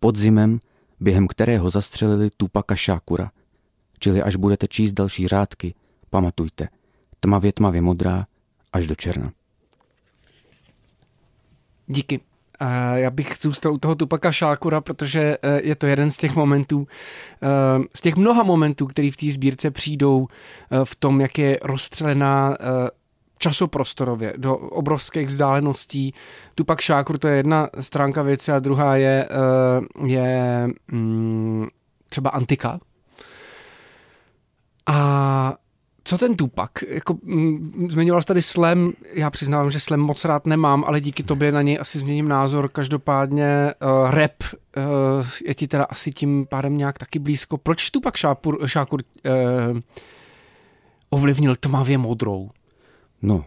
Podzimem, 0.00 0.60
během 1.00 1.28
kterého 1.28 1.70
zastřelili 1.70 2.30
Tupaka 2.36 2.76
Šákura. 2.76 3.30
Čili 3.98 4.22
až 4.22 4.36
budete 4.36 4.68
číst 4.68 4.92
další 4.92 5.28
řádky, 5.28 5.74
pamatujte, 6.10 6.68
tmavě 7.20 7.52
tmavě 7.52 7.80
modrá 7.80 8.26
až 8.72 8.86
do 8.86 8.94
černa. 8.94 9.32
Díky. 11.86 12.20
Já 12.94 13.10
bych 13.10 13.34
zůstal 13.40 13.72
u 13.72 13.78
toho 13.78 13.94
Tupaka 13.94 14.32
Šákura, 14.32 14.80
protože 14.80 15.38
eh, 15.42 15.60
je 15.62 15.74
to 15.74 15.86
jeden 15.86 16.10
z 16.10 16.16
těch 16.16 16.36
momentů, 16.36 16.86
eh, 17.42 17.46
z 17.94 18.00
těch 18.00 18.16
mnoha 18.16 18.42
momentů, 18.42 18.86
které 18.86 19.10
v 19.10 19.16
té 19.16 19.30
sbírce 19.30 19.70
přijdou 19.70 20.26
eh, 20.28 20.84
v 20.84 20.94
tom, 20.94 21.20
jak 21.20 21.38
je 21.38 21.58
rozstřelená 21.62 22.56
časoprostorově 23.38 24.34
do 24.36 24.56
obrovských 24.56 25.26
vzdáleností. 25.26 26.14
Tupak 26.54 26.80
Šákur 26.80 27.18
to 27.18 27.28
je 27.28 27.36
jedna 27.36 27.68
stránka 27.80 28.22
věci 28.22 28.52
a 28.52 28.58
druhá 28.58 28.96
je, 28.96 29.28
je 30.04 30.68
mm, 30.92 31.68
třeba 32.08 32.30
antika. 32.30 32.80
A 34.86 35.54
co 36.04 36.18
ten 36.18 36.36
Tupak? 36.36 36.70
Jako, 36.88 37.18
mm, 37.22 37.88
zmiňoval 37.90 38.22
jsi 38.22 38.26
tady 38.26 38.42
slam, 38.42 38.92
já 39.12 39.30
přiznávám, 39.30 39.70
že 39.70 39.80
slam 39.80 40.00
moc 40.00 40.24
rád 40.24 40.46
nemám, 40.46 40.84
ale 40.86 41.00
díky 41.00 41.22
tobě 41.22 41.52
na 41.52 41.62
něj 41.62 41.78
asi 41.80 41.98
změním 41.98 42.28
názor. 42.28 42.68
Každopádně 42.68 43.74
uh, 43.82 44.10
rap 44.10 44.32
uh, 44.42 44.84
je 45.46 45.54
ti 45.54 45.68
teda 45.68 45.84
asi 45.84 46.10
tím 46.10 46.46
pádem 46.50 46.76
nějak 46.76 46.98
taky 46.98 47.18
blízko. 47.18 47.58
Proč 47.58 47.90
tu 47.90 48.00
pak 48.00 48.16
Šápur, 48.16 48.66
Šákur 48.66 49.00
uh, 49.02 49.80
ovlivnil 51.10 51.56
tmavě 51.56 51.98
modrou? 51.98 52.50
No, 53.22 53.44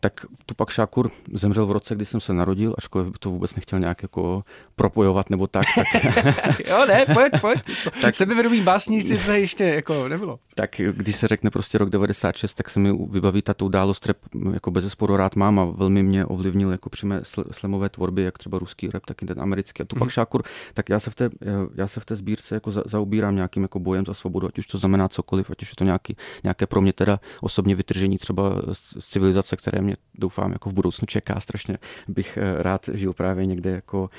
tak 0.00 0.26
Tupak 0.46 0.70
Šákur 0.70 1.10
zemřel 1.32 1.66
v 1.66 1.72
roce, 1.72 1.94
kdy 1.94 2.04
jsem 2.04 2.20
se 2.20 2.32
narodil, 2.32 2.74
ačkoliv 2.78 3.18
to 3.18 3.30
vůbec 3.30 3.54
nechtěl 3.54 3.78
nějak 3.78 4.02
jako 4.02 4.44
propojovat 4.76 5.30
nebo 5.30 5.46
tak. 5.46 5.64
tak... 5.92 6.60
jo, 6.68 6.86
ne, 6.86 7.06
pojď, 7.14 7.32
pojď. 7.40 7.58
tak 8.02 8.14
sebevědomí 8.14 8.60
básníci 8.60 9.18
to 9.18 9.32
ještě 9.32 9.64
jako 9.64 10.08
nebylo. 10.08 10.38
Tak 10.54 10.80
když 10.90 11.16
se 11.16 11.28
řekne 11.28 11.50
prostě 11.50 11.78
rok 11.78 11.90
96, 11.90 12.54
tak 12.54 12.70
se 12.70 12.80
mi 12.80 12.98
vybaví 13.10 13.42
tato 13.42 13.64
událost 13.64 14.06
rap 14.06 14.16
jako 14.52 14.70
bez 14.70 14.84
zesporu 14.84 15.16
rád 15.16 15.36
mám 15.36 15.58
a 15.58 15.64
velmi 15.64 16.02
mě 16.02 16.26
ovlivnil 16.26 16.70
jako 16.70 16.90
při 16.90 17.06
mé 17.06 17.20
slemové 17.50 17.88
tvorbě, 17.88 18.24
jak 18.24 18.38
třeba 18.38 18.58
ruský 18.58 18.88
rap, 18.88 19.06
tak 19.06 19.22
i 19.22 19.26
ten 19.26 19.40
americký. 19.40 19.82
A 19.82 19.86
Tupak 19.86 20.06
mm. 20.06 20.10
Šákur, 20.10 20.42
tak 20.74 20.88
já 20.88 21.00
se 21.00 21.10
v 21.10 21.14
té, 21.14 21.30
já 21.74 21.86
se 21.86 22.00
v 22.00 22.04
té 22.04 22.16
sbírce 22.16 22.54
jako 22.54 22.70
za, 22.70 22.82
zaobírám 22.86 23.34
nějakým 23.34 23.62
jako 23.62 23.78
bojem 23.78 24.06
za 24.06 24.14
svobodu, 24.14 24.48
ať 24.48 24.58
už 24.58 24.66
to 24.66 24.78
znamená 24.78 25.08
cokoliv, 25.08 25.50
ať 25.50 25.62
už 25.62 25.70
je 25.70 25.76
to 25.78 25.84
nějaký, 25.84 26.16
nějaké 26.44 26.66
pro 26.66 26.80
mě 26.80 26.92
teda 26.92 27.20
osobně 27.40 27.74
vytržení 27.74 28.18
třeba 28.18 28.62
z 28.72 29.08
civilizace 29.08 29.53
situace, 29.54 29.70
které 29.70 29.82
mě 29.82 29.96
doufám 30.14 30.52
jako 30.52 30.70
v 30.70 30.72
budoucnu 30.72 31.06
čeká. 31.06 31.40
Strašně 31.40 31.78
bych 32.08 32.36
eh, 32.36 32.62
rád 32.62 32.90
žil 32.94 33.12
právě 33.12 33.46
někde 33.46 33.70
jako 33.70 34.10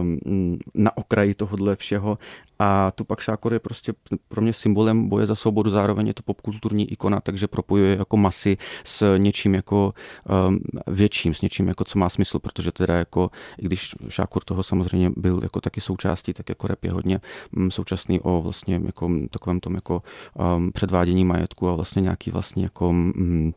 um, 0.00 0.58
na 0.74 0.96
okraji 0.96 1.34
tohohle 1.34 1.76
všeho. 1.76 2.18
A 2.58 2.90
Tupac 2.90 3.20
Shakur 3.20 3.52
je 3.52 3.58
prostě 3.58 3.92
pro 4.28 4.42
mě 4.42 4.52
symbolem 4.52 5.08
boje 5.08 5.26
za 5.26 5.34
svobodu, 5.34 5.70
zároveň 5.70 6.06
je 6.06 6.14
to 6.14 6.22
popkulturní 6.22 6.92
ikona, 6.92 7.20
takže 7.20 7.48
propojuje 7.48 7.96
jako 7.96 8.16
masy 8.16 8.56
s 8.84 9.16
něčím 9.16 9.54
jako 9.54 9.94
um, 10.48 10.58
větším, 10.86 11.34
s 11.34 11.40
něčím 11.40 11.68
jako 11.68 11.84
co 11.84 11.98
má 11.98 12.08
smysl, 12.08 12.38
protože 12.38 12.72
teda 12.72 12.94
jako, 12.94 13.30
i 13.58 13.64
když 13.66 13.94
Shakur 14.10 14.44
toho 14.44 14.62
samozřejmě 14.62 15.10
byl 15.16 15.40
jako 15.42 15.60
taky 15.60 15.80
součástí, 15.80 16.32
tak 16.32 16.48
jako 16.48 16.66
rap 16.66 16.84
je 16.84 16.92
hodně 16.92 17.20
um, 17.56 17.70
současný 17.70 18.20
o 18.20 18.42
vlastně 18.42 18.80
jako 18.84 19.10
takovém 19.30 19.60
tom 19.60 19.74
jako 19.74 20.02
um, 20.56 20.72
předvádění 20.72 21.24
majetku 21.24 21.68
a 21.68 21.74
vlastně 21.74 22.02
nějaký 22.02 22.30
vlastně 22.30 22.62
jako 22.62 22.88
um, 22.88 23.12
Mm, 23.16 23.52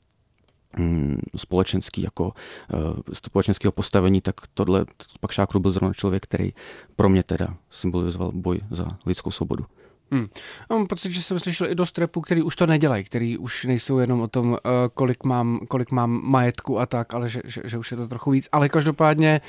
společenský 1.35 2.01
jako 2.01 2.33
eh, 2.73 2.77
společenského 3.13 3.71
postavení, 3.71 4.21
tak 4.21 4.35
tohle 4.53 4.85
pak 5.19 5.31
Šákru 5.31 5.59
byl 5.59 5.71
zrovna 5.71 5.93
člověk, 5.93 6.23
který 6.23 6.53
pro 6.95 7.09
mě 7.09 7.23
teda 7.23 7.57
symbolizoval 7.69 8.31
boj 8.31 8.59
za 8.71 8.87
lidskou 9.05 9.31
svobodu. 9.31 9.65
Hmm. 10.11 10.27
Mám 10.69 10.87
pocit, 10.87 11.11
že 11.11 11.21
jsem 11.21 11.39
slyšel 11.39 11.71
i 11.71 11.75
dost 11.75 11.97
repů, 11.97 12.21
který 12.21 12.41
už 12.41 12.55
to 12.55 12.67
nedělají, 12.67 13.03
který 13.03 13.37
už 13.37 13.65
nejsou 13.65 13.97
jenom 13.97 14.21
o 14.21 14.27
tom, 14.27 14.57
eh, 14.65 14.69
kolik 14.93 15.23
mám, 15.23 15.59
kolik 15.67 15.91
mám 15.91 16.21
majetku 16.23 16.79
a 16.79 16.85
tak, 16.85 17.13
ale 17.13 17.29
že, 17.29 17.41
že, 17.45 17.61
že 17.65 17.77
už 17.77 17.91
je 17.91 17.97
to 17.97 18.07
trochu 18.07 18.31
víc. 18.31 18.49
Ale 18.51 18.69
každopádně 18.69 19.41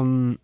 um, 0.00 0.36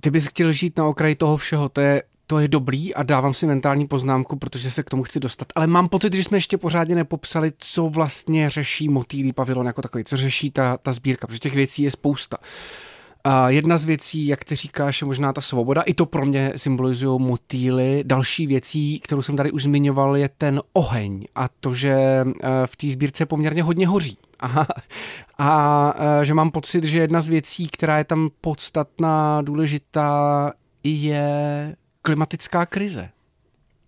ty 0.00 0.10
bys 0.10 0.26
chtěl 0.26 0.52
žít 0.52 0.78
na 0.78 0.86
okraji 0.86 1.14
toho 1.14 1.36
všeho, 1.36 1.68
to 1.68 1.80
je, 1.80 2.02
to 2.30 2.38
je 2.38 2.48
dobrý 2.48 2.94
a 2.94 3.02
dávám 3.02 3.34
si 3.34 3.46
mentální 3.46 3.86
poznámku, 3.86 4.36
protože 4.36 4.70
se 4.70 4.82
k 4.82 4.90
tomu 4.90 5.02
chci 5.02 5.20
dostat. 5.20 5.48
Ale 5.54 5.66
mám 5.66 5.88
pocit, 5.88 6.14
že 6.14 6.24
jsme 6.24 6.36
ještě 6.36 6.58
pořádně 6.58 6.94
nepopsali, 6.94 7.52
co 7.58 7.88
vlastně 7.88 8.50
řeší 8.50 8.88
motýlí 8.88 9.32
pavilon 9.32 9.66
jako 9.66 9.82
takový, 9.82 10.04
co 10.04 10.16
řeší 10.16 10.50
ta, 10.50 10.76
ta 10.76 10.92
sbírka, 10.92 11.26
protože 11.26 11.38
těch 11.38 11.54
věcí 11.54 11.82
je 11.82 11.90
spousta. 11.90 12.36
A 13.24 13.50
jedna 13.50 13.78
z 13.78 13.84
věcí, 13.84 14.26
jak 14.26 14.44
ty 14.44 14.54
říkáš, 14.54 15.00
je 15.00 15.06
možná 15.06 15.32
ta 15.32 15.40
svoboda. 15.40 15.82
I 15.82 15.94
to 15.94 16.06
pro 16.06 16.26
mě 16.26 16.52
symbolizují 16.56 17.20
motýly. 17.20 18.02
Další 18.06 18.46
věcí, 18.46 19.00
kterou 19.00 19.22
jsem 19.22 19.36
tady 19.36 19.50
už 19.52 19.62
zmiňoval, 19.62 20.16
je 20.16 20.28
ten 20.38 20.62
oheň 20.72 21.24
a 21.34 21.48
to, 21.60 21.74
že 21.74 21.94
eh, 21.94 22.48
v 22.66 22.76
té 22.76 22.90
sbírce 22.90 23.26
poměrně 23.26 23.62
hodně 23.62 23.86
hoří. 23.86 24.18
Aha. 24.40 24.66
A 25.38 25.94
eh, 25.98 26.24
že 26.24 26.34
mám 26.34 26.50
pocit, 26.50 26.84
že 26.84 26.98
jedna 26.98 27.20
z 27.20 27.28
věcí, 27.28 27.68
která 27.68 27.98
je 27.98 28.04
tam 28.04 28.30
podstatná, 28.40 29.42
důležitá, 29.42 30.52
je 30.84 31.76
klimatická 32.08 32.66
krize. 32.66 33.10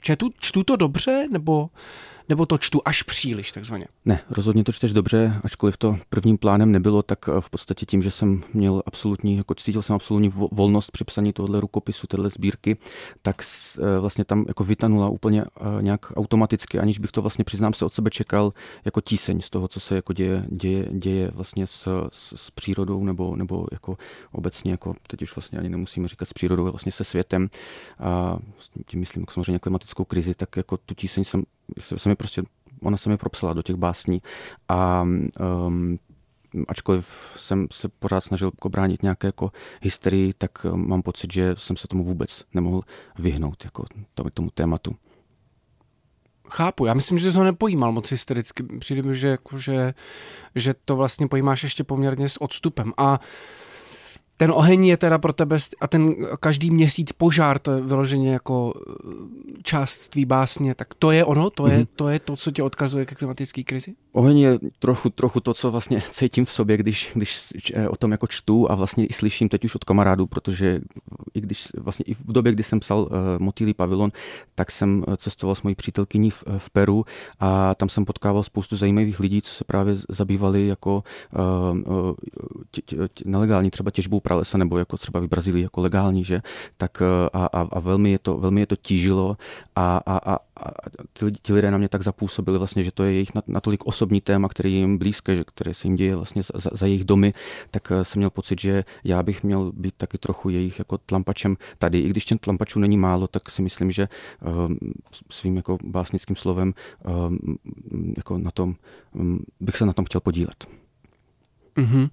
Čtu, 0.00 0.30
čtu 0.38 0.64
to 0.64 0.76
dobře, 0.76 1.26
nebo 1.30 1.70
nebo 2.30 2.46
to 2.46 2.58
čtu 2.58 2.80
až 2.84 3.02
příliš 3.02 3.52
takzvaně? 3.52 3.86
Ne, 4.04 4.20
rozhodně 4.30 4.64
to 4.64 4.72
čteš 4.72 4.92
dobře, 4.92 5.40
ačkoliv 5.44 5.76
to 5.76 5.96
prvním 6.08 6.38
plánem 6.38 6.72
nebylo, 6.72 7.02
tak 7.02 7.18
eh, 7.28 7.40
v 7.40 7.50
podstatě 7.50 7.86
tím, 7.86 8.02
že 8.02 8.10
jsem 8.10 8.42
měl 8.54 8.82
absolutní, 8.86 9.36
jako 9.36 9.54
cítil 9.54 9.82
jsem 9.82 9.96
absolutní 9.96 10.32
volnost 10.52 10.90
při 10.90 11.04
psaní 11.04 11.32
tohle 11.32 11.60
rukopisu, 11.60 12.06
téhle 12.06 12.30
sbírky, 12.30 12.76
tak 13.22 13.42
eh, 13.42 14.00
vlastně 14.00 14.24
tam 14.24 14.44
jako 14.48 14.64
vytanula 14.64 15.08
úplně 15.08 15.42
eh, 15.42 15.82
nějak 15.82 16.12
automaticky, 16.16 16.78
aniž 16.78 16.98
bych 16.98 17.12
to 17.12 17.22
vlastně 17.22 17.44
přiznám 17.44 17.72
se 17.72 17.84
od 17.84 17.94
sebe 17.94 18.10
čekal 18.10 18.52
jako 18.84 19.00
tíseň 19.00 19.40
z 19.40 19.50
toho, 19.50 19.68
co 19.68 19.80
se 19.80 19.94
jako 19.94 20.12
děje, 20.12 20.46
děje, 20.50 20.88
děje 20.92 21.30
vlastně 21.34 21.66
s, 21.66 22.08
s, 22.12 22.34
s 22.36 22.50
přírodou 22.50 23.04
nebo, 23.04 23.36
nebo 23.36 23.66
jako 23.72 23.96
obecně, 24.32 24.70
jako 24.70 24.94
teď 25.06 25.22
už 25.22 25.36
vlastně 25.36 25.58
ani 25.58 25.68
nemusíme 25.68 26.08
říkat 26.08 26.28
s 26.28 26.32
přírodou, 26.32 26.70
vlastně 26.70 26.92
se 26.92 27.04
světem 27.04 27.48
a 27.98 28.38
tím 28.86 29.00
myslím 29.00 29.24
samozřejmě 29.30 29.58
klimatickou 29.58 30.04
krizi, 30.04 30.34
tak 30.34 30.56
jako 30.56 30.76
tu 30.76 30.94
tíseň 30.94 31.24
jsem 31.24 31.42
se 31.78 32.08
mi 32.08 32.14
prostě, 32.14 32.42
ona 32.82 32.96
se 32.96 33.10
mi 33.10 33.16
propsala 33.16 33.52
do 33.52 33.62
těch 33.62 33.76
básní 33.76 34.22
a 34.68 35.02
um, 35.02 35.98
ačkoliv 36.68 37.32
jsem 37.36 37.66
se 37.72 37.88
pořád 37.88 38.20
snažil 38.20 38.50
jako 38.54 38.68
bránit 38.68 39.02
nějaké 39.02 39.28
jako 39.28 39.50
hysterii, 39.82 40.32
tak 40.38 40.64
um, 40.64 40.88
mám 40.88 41.02
pocit, 41.02 41.32
že 41.32 41.54
jsem 41.58 41.76
se 41.76 41.88
tomu 41.88 42.04
vůbec 42.04 42.44
nemohl 42.54 42.82
vyhnout, 43.18 43.64
jako 43.64 43.84
tomu 44.34 44.50
tématu. 44.50 44.96
Chápu, 46.48 46.86
já 46.86 46.94
myslím, 46.94 47.18
že 47.18 47.32
jsi 47.32 47.38
ho 47.38 47.44
nepojímal 47.44 47.92
moc 47.92 48.10
hystericky. 48.10 48.62
Přijde 48.62 49.02
mi, 49.02 49.14
že, 49.14 49.28
jako, 49.28 49.58
že, 49.58 49.94
že 50.54 50.74
to 50.84 50.96
vlastně 50.96 51.28
pojímáš 51.28 51.62
ještě 51.62 51.84
poměrně 51.84 52.28
s 52.28 52.42
odstupem. 52.42 52.92
A 52.96 53.10
uh, 53.12 53.18
ten 54.40 54.50
oheň 54.50 54.84
je 54.84 54.96
teda 54.96 55.18
pro 55.18 55.32
tebe 55.32 55.58
a 55.80 55.86
ten 55.86 56.14
každý 56.40 56.70
měsíc 56.70 57.12
požár, 57.12 57.58
to 57.58 57.72
je 57.72 57.80
vyloženě 57.80 58.32
jako 58.32 58.74
eh, 58.74 59.02
část 59.62 60.08
tvý 60.08 60.24
básně, 60.24 60.74
tak 60.74 60.94
to 60.94 61.10
je 61.10 61.24
ono, 61.24 61.50
to 61.50 61.66
je, 61.66 61.78
mm-hmm. 61.78 61.88
to 61.96 62.08
je 62.08 62.18
to, 62.18 62.36
co 62.36 62.50
tě 62.50 62.62
odkazuje 62.62 63.06
ke 63.06 63.14
klimatické 63.14 63.62
krizi? 63.62 63.94
Oheň 64.12 64.38
je 64.38 64.58
trochu, 64.78 65.10
trochu 65.10 65.40
to, 65.40 65.54
co 65.54 65.70
vlastně 65.70 66.02
cítím 66.12 66.44
v 66.44 66.50
sobě, 66.50 66.76
když, 66.76 67.10
když 67.14 67.52
eh, 67.74 67.88
o 67.88 67.96
tom 67.96 68.12
jako 68.12 68.26
čtu 68.26 68.70
a 68.70 68.74
vlastně 68.74 69.06
i 69.06 69.12
slyším 69.12 69.48
teď 69.48 69.64
už 69.64 69.74
od 69.74 69.84
kamarádů, 69.84 70.26
protože 70.26 70.80
i 71.34 71.40
když 71.40 71.68
vlastně 71.78 72.04
i 72.04 72.14
v 72.14 72.32
době, 72.32 72.52
kdy 72.52 72.62
jsem 72.62 72.80
psal 72.80 73.00
uh, 73.00 73.08
Motýlý 73.38 73.74
pavilon, 73.74 74.12
tak 74.54 74.70
jsem 74.70 75.04
cestoval 75.16 75.54
s 75.54 75.62
mojí 75.62 75.74
přítelkyní 75.74 76.30
v, 76.30 76.44
v 76.58 76.70
Peru 76.70 77.04
a 77.40 77.74
tam 77.74 77.88
jsem 77.88 78.04
potkával 78.04 78.42
spoustu 78.42 78.76
zajímavých 78.76 79.20
lidí, 79.20 79.42
co 79.42 79.54
se 79.54 79.64
právě 79.64 79.94
zabývali 80.08 80.66
jako 80.66 81.04
uh, 81.34 81.94
uh, 81.96 82.14
tě, 82.70 82.82
tě, 82.82 82.96
tě, 83.14 83.24
nelegální 83.26 83.70
třeba 83.70 83.90
těžbou 83.90 84.20
pralesa 84.30 84.58
nebo 84.58 84.78
jako 84.78 84.96
třeba 84.96 85.20
v 85.20 85.26
Brazílii 85.26 85.62
jako 85.62 85.80
legální, 85.80 86.24
že, 86.24 86.42
tak 86.76 87.02
a, 87.32 87.46
a, 87.46 87.60
a 87.60 87.80
velmi, 87.80 88.10
je 88.10 88.18
to, 88.18 88.38
velmi 88.38 88.60
je 88.60 88.66
to 88.66 88.76
tížilo 88.76 89.36
a, 89.76 90.00
a, 90.06 90.16
a, 90.32 90.34
a 90.34 90.70
ti, 91.12 91.26
ti 91.42 91.52
lidé 91.52 91.70
na 91.70 91.78
mě 91.78 91.88
tak 91.88 92.02
zapůsobili 92.02 92.58
vlastně, 92.58 92.82
že 92.82 92.92
to 92.92 93.04
je 93.04 93.12
jejich 93.12 93.28
natolik 93.46 93.86
osobní 93.86 94.20
téma, 94.20 94.48
který 94.48 94.72
je 94.72 94.78
jim 94.78 94.98
blízké, 94.98 95.36
že, 95.36 95.44
které 95.44 95.74
se 95.74 95.86
jim 95.86 95.96
děje 95.96 96.16
vlastně 96.16 96.42
za, 96.42 96.70
za 96.72 96.86
jejich 96.86 97.04
domy, 97.04 97.32
tak 97.70 97.92
jsem 98.02 98.20
měl 98.20 98.30
pocit, 98.30 98.60
že 98.60 98.84
já 99.04 99.22
bych 99.22 99.42
měl 99.42 99.72
být 99.74 99.94
taky 99.96 100.18
trochu 100.18 100.48
jejich 100.48 100.78
jako 100.78 100.98
tlampačem 100.98 101.56
tady. 101.78 101.98
I 101.98 102.08
když 102.08 102.24
těm 102.24 102.38
tlampačů 102.38 102.78
není 102.78 102.98
málo, 102.98 103.26
tak 103.26 103.50
si 103.50 103.62
myslím, 103.62 103.90
že 103.90 104.08
um, 104.46 104.78
svým 105.30 105.56
jako 105.56 105.78
básnickým 105.84 106.36
slovem 106.36 106.74
um, 107.28 107.38
jako 108.16 108.38
na 108.38 108.50
tom, 108.50 108.74
um, 109.12 109.42
bych 109.60 109.76
se 109.76 109.86
na 109.86 109.92
tom 109.92 110.04
chtěl 110.04 110.20
podílet. 110.20 110.66
Mm-hmm. 111.80 112.10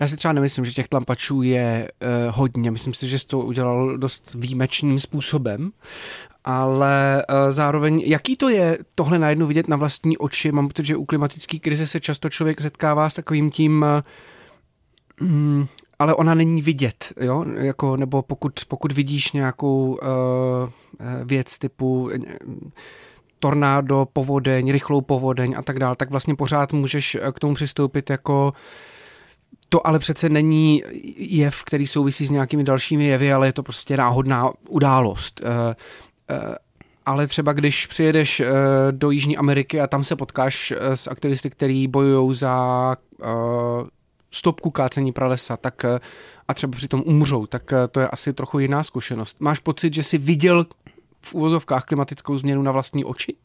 Já 0.00 0.08
si 0.08 0.16
třeba 0.16 0.32
nemyslím, 0.32 0.64
že 0.64 0.72
těch 0.72 0.88
tlampačů 0.88 1.42
je 1.42 1.90
uh, 2.02 2.36
hodně. 2.36 2.70
Myslím 2.70 2.94
si, 2.94 3.08
že 3.08 3.18
jsi 3.18 3.26
to 3.26 3.38
udělal 3.38 3.98
dost 3.98 4.36
výjimečným 4.38 4.98
způsobem, 4.98 5.70
ale 6.44 7.24
uh, 7.28 7.50
zároveň, 7.50 8.02
jaký 8.06 8.36
to 8.36 8.48
je 8.48 8.78
tohle 8.94 9.18
najednou 9.18 9.46
vidět 9.46 9.68
na 9.68 9.76
vlastní 9.76 10.18
oči? 10.18 10.52
Mám 10.52 10.68
pocit, 10.68 10.86
že 10.86 10.96
u 10.96 11.04
klimatické 11.04 11.58
krize 11.58 11.86
se 11.86 12.00
často 12.00 12.30
člověk 12.30 12.60
setkává 12.60 13.10
s 13.10 13.14
takovým 13.14 13.50
tím, 13.50 13.84
uh, 15.20 15.28
mm, 15.28 15.66
ale 15.98 16.14
ona 16.14 16.34
není 16.34 16.62
vidět, 16.62 17.12
jo? 17.20 17.44
Jako, 17.54 17.96
nebo 17.96 18.22
pokud, 18.22 18.60
pokud 18.68 18.92
vidíš 18.92 19.32
nějakou 19.32 19.98
uh, 20.02 20.08
věc 21.24 21.58
typu 21.58 22.10
tornádo, 23.38 24.08
povodeň, 24.12 24.72
rychlou 24.72 25.00
povodeň 25.00 25.54
a 25.58 25.62
tak 25.62 25.78
dále, 25.78 25.96
tak 25.96 26.10
vlastně 26.10 26.34
pořád 26.34 26.72
můžeš 26.72 27.16
k 27.32 27.38
tomu 27.38 27.54
přistoupit 27.54 28.10
jako 28.10 28.52
to 29.72 29.86
ale 29.86 29.98
přece 29.98 30.28
není 30.28 30.82
jev, 31.16 31.64
který 31.64 31.86
souvisí 31.86 32.26
s 32.26 32.30
nějakými 32.30 32.64
dalšími 32.64 33.04
jevy, 33.04 33.32
ale 33.32 33.48
je 33.48 33.52
to 33.52 33.62
prostě 33.62 33.96
náhodná 33.96 34.50
událost. 34.68 35.40
Eh, 35.44 35.76
eh, 36.30 36.56
ale 37.06 37.26
třeba 37.26 37.52
když 37.52 37.86
přijedeš 37.86 38.40
eh, 38.40 38.52
do 38.90 39.10
Jižní 39.10 39.36
Ameriky 39.36 39.80
a 39.80 39.86
tam 39.86 40.04
se 40.04 40.16
potkáš 40.16 40.72
s 40.80 41.06
aktivisty, 41.06 41.50
který 41.50 41.88
bojují 41.88 42.34
za 42.34 42.96
stopku 44.30 44.70
kácení 44.70 45.12
pralesa, 45.12 45.56
tak 45.56 45.84
a 46.48 46.54
třeba 46.54 46.76
přitom 46.76 47.02
umřou, 47.06 47.46
tak 47.46 47.72
to 47.90 48.00
je 48.00 48.08
asi 48.08 48.32
trochu 48.32 48.58
jiná 48.58 48.82
zkušenost. 48.82 49.40
Máš 49.40 49.58
pocit, 49.58 49.94
že 49.94 50.02
jsi 50.02 50.18
viděl 50.18 50.66
v 51.20 51.34
úvozovkách 51.34 51.84
klimatickou 51.84 52.38
změnu 52.38 52.62
na 52.62 52.72
vlastní 52.72 53.04
oči? 53.04 53.36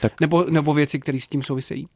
Tak. 0.00 0.20
Nebo, 0.20 0.44
nebo 0.50 0.74
věci, 0.74 1.00
které 1.00 1.20
s 1.20 1.26
tím 1.26 1.42
souvisejí? 1.42 1.88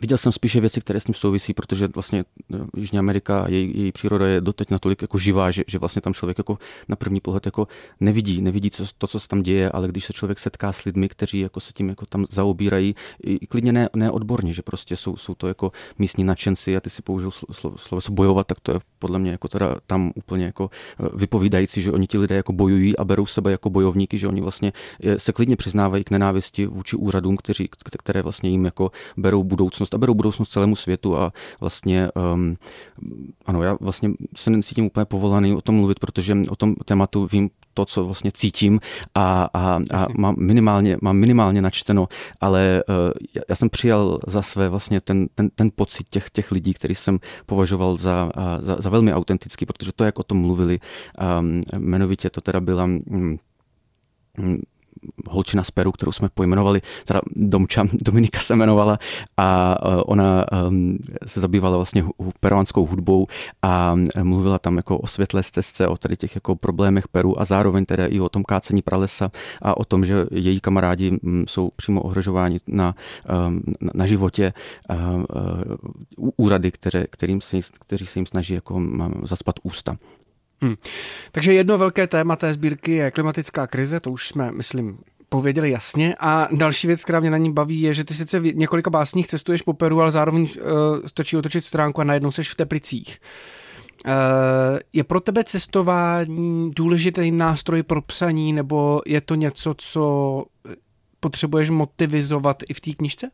Viděl 0.00 0.18
jsem 0.18 0.32
spíše 0.32 0.60
věci, 0.60 0.80
které 0.80 1.00
s 1.00 1.04
tím 1.04 1.14
souvisí, 1.14 1.54
protože 1.54 1.88
vlastně 1.94 2.24
no, 2.48 2.66
Jižní 2.76 2.98
Amerika, 2.98 3.44
její, 3.48 3.72
její 3.78 3.92
příroda 3.92 4.26
je 4.26 4.40
doteď 4.40 4.70
natolik 4.70 5.02
jako 5.02 5.18
živá, 5.18 5.50
že, 5.50 5.64
že 5.66 5.78
vlastně 5.78 6.02
tam 6.02 6.14
člověk 6.14 6.38
jako 6.38 6.58
na 6.88 6.96
první 6.96 7.20
pohled 7.20 7.46
jako 7.46 7.68
nevidí, 8.00 8.42
nevidí 8.42 8.70
co, 8.70 8.84
to, 8.98 9.06
co 9.06 9.20
se 9.20 9.28
tam 9.28 9.42
děje, 9.42 9.70
ale 9.70 9.88
když 9.88 10.04
se 10.04 10.12
člověk 10.12 10.38
setká 10.38 10.72
s 10.72 10.84
lidmi, 10.84 11.08
kteří 11.08 11.38
jako 11.40 11.60
se 11.60 11.72
tím 11.72 11.88
jako 11.88 12.06
tam 12.06 12.26
zaobírají, 12.30 12.94
i 13.22 13.46
klidně 13.46 13.72
ne, 13.72 13.88
ne 13.96 14.10
odborně, 14.10 14.52
že 14.52 14.62
prostě 14.62 14.96
jsou, 14.96 15.16
jsou 15.16 15.34
to 15.34 15.48
jako 15.48 15.72
místní 15.98 16.24
nadšenci 16.24 16.76
a 16.76 16.80
ty 16.80 16.90
si 16.90 17.02
použil 17.02 17.30
slovo, 17.30 17.78
slovo 17.78 18.00
bojovat, 18.10 18.46
tak 18.46 18.60
to 18.60 18.72
je 18.72 18.78
podle 18.98 19.18
mě 19.18 19.30
jako 19.30 19.48
teda 19.48 19.76
tam 19.86 20.12
úplně 20.14 20.44
jako 20.44 20.70
eh, 21.00 21.08
vypovídající, 21.14 21.82
že 21.82 21.92
oni 21.92 22.06
ti 22.06 22.18
lidé 22.18 22.34
jako 22.34 22.52
bojují 22.52 22.96
a 22.96 23.04
berou 23.04 23.26
sebe 23.26 23.50
jako 23.50 23.70
bojovníky, 23.70 24.18
že 24.18 24.28
oni 24.28 24.40
vlastně 24.40 24.72
se 25.16 25.32
klidně 25.32 25.56
přiznávají 25.56 26.04
k 26.04 26.10
nenávisti 26.10 26.66
vůči 26.66 26.96
úradům, 26.96 27.36
kteří, 27.36 27.68
které 27.98 28.22
vlastně 28.22 28.50
jim 28.50 28.64
jako 28.64 28.90
berou 29.16 29.44
budoucnost 29.44 29.81
budoucnost 29.82 29.94
a 29.94 29.98
berou 29.98 30.14
budoucnost 30.14 30.48
celému 30.48 30.76
světu 30.76 31.18
a 31.18 31.32
vlastně 31.60 32.08
um, 32.34 32.56
ano, 33.46 33.62
já 33.62 33.76
vlastně 33.80 34.10
se 34.36 34.50
necítím 34.50 34.86
úplně 34.86 35.04
povolaný 35.04 35.54
o 35.54 35.60
tom 35.60 35.74
mluvit, 35.74 36.00
protože 36.00 36.36
o 36.50 36.56
tom 36.56 36.74
tématu 36.84 37.26
vím 37.26 37.50
to, 37.74 37.84
co 37.84 38.04
vlastně 38.04 38.30
cítím 38.34 38.80
a, 39.14 39.48
a, 39.54 39.80
a 39.94 40.06
mám, 40.16 40.34
minimálně, 40.38 40.96
mám 41.02 41.16
minimálně 41.16 41.62
načteno, 41.62 42.08
ale 42.40 42.82
uh, 42.88 42.94
já 43.48 43.54
jsem 43.54 43.70
přijal 43.70 44.18
za 44.26 44.42
své 44.42 44.68
vlastně 44.68 45.00
ten, 45.00 45.28
ten, 45.34 45.50
ten 45.54 45.70
pocit 45.74 46.08
těch, 46.08 46.30
těch 46.30 46.52
lidí, 46.52 46.74
který 46.74 46.94
jsem 46.94 47.18
považoval 47.46 47.96
za, 47.96 48.30
uh, 48.36 48.44
za, 48.60 48.76
za 48.78 48.90
velmi 48.90 49.12
autentický, 49.12 49.66
protože 49.66 49.92
to, 49.92 50.04
jak 50.04 50.18
o 50.18 50.22
tom 50.22 50.38
mluvili, 50.38 50.78
um, 51.40 51.60
jmenovitě 51.76 52.30
to 52.30 52.40
teda 52.40 52.60
byla 52.60 52.84
um, 52.84 53.38
holčina 55.28 55.62
z 55.62 55.70
Peru, 55.70 55.92
kterou 55.92 56.12
jsme 56.12 56.28
pojmenovali, 56.34 56.80
teda 57.04 57.20
Domča, 57.36 57.86
Dominika 57.92 58.40
se 58.40 58.54
jmenovala 58.54 58.98
a 59.36 59.76
e, 59.82 60.02
ona 60.02 60.44
se 61.26 61.40
zabývala 61.40 61.76
vlastně 61.76 62.04
peruánskou 62.40 62.86
hudbou 62.86 63.26
a 63.62 63.94
mluvila 64.22 64.58
tam 64.58 64.76
jako 64.76 64.98
o 64.98 65.06
světlé 65.06 65.42
stezce, 65.42 65.88
o 65.88 65.96
tady 65.96 66.16
těch 66.16 66.34
jako 66.34 66.56
problémech 66.56 67.08
Peru 67.08 67.40
a 67.40 67.44
zároveň 67.44 67.84
teda 67.84 68.06
i 68.06 68.20
o 68.20 68.28
tom 68.28 68.44
kácení 68.44 68.82
pralesa 68.82 69.30
a 69.62 69.76
o 69.76 69.84
tom, 69.84 70.04
že 70.04 70.26
její 70.30 70.60
kamarádi 70.60 71.18
jsou 71.46 71.70
přímo 71.76 72.02
ohrožováni 72.02 72.58
na, 72.66 72.94
na, 73.94 74.06
životě 74.06 74.52
úrady, 76.36 76.70
které, 76.70 77.06
kterým 77.10 77.40
se, 77.40 77.56
kteří 77.80 78.06
se 78.06 78.18
jim 78.18 78.26
snaží 78.26 78.54
jako 78.54 78.82
zaspat 79.24 79.54
ústa. 79.62 79.96
Hmm. 80.62 80.74
Takže 81.32 81.52
jedno 81.52 81.78
velké 81.78 82.06
téma 82.06 82.36
té 82.36 82.52
sbírky 82.52 82.92
je 82.92 83.10
klimatická 83.10 83.66
krize, 83.66 84.00
to 84.00 84.10
už 84.10 84.28
jsme, 84.28 84.52
myslím, 84.52 84.98
pověděli 85.28 85.70
jasně. 85.70 86.16
A 86.20 86.48
další 86.52 86.86
věc, 86.86 87.04
která 87.04 87.20
mě 87.20 87.30
na 87.30 87.36
ní 87.36 87.52
baví, 87.52 87.80
je, 87.80 87.94
že 87.94 88.04
ty 88.04 88.14
sice 88.14 88.40
v 88.40 88.56
několika 88.56 88.90
básních 88.90 89.26
cestuješ 89.26 89.62
po 89.62 89.72
Peru, 89.72 90.00
ale 90.00 90.10
zároveň 90.10 90.42
uh, 90.42 90.48
stočí 91.06 91.36
otočit 91.36 91.64
stránku 91.64 92.00
a 92.00 92.04
najednou 92.04 92.30
seš 92.30 92.50
v 92.50 92.54
Teplicích. 92.54 93.20
Uh, 94.06 94.12
je 94.92 95.04
pro 95.04 95.20
tebe 95.20 95.44
cestování 95.44 96.70
důležitý 96.70 97.30
nástroj 97.30 97.82
pro 97.82 98.02
psaní, 98.02 98.52
nebo 98.52 99.00
je 99.06 99.20
to 99.20 99.34
něco, 99.34 99.74
co 99.78 100.44
potřebuješ 101.20 101.70
motivizovat 101.70 102.62
i 102.68 102.74
v 102.74 102.80
té 102.80 102.92
knižce? 102.92 103.30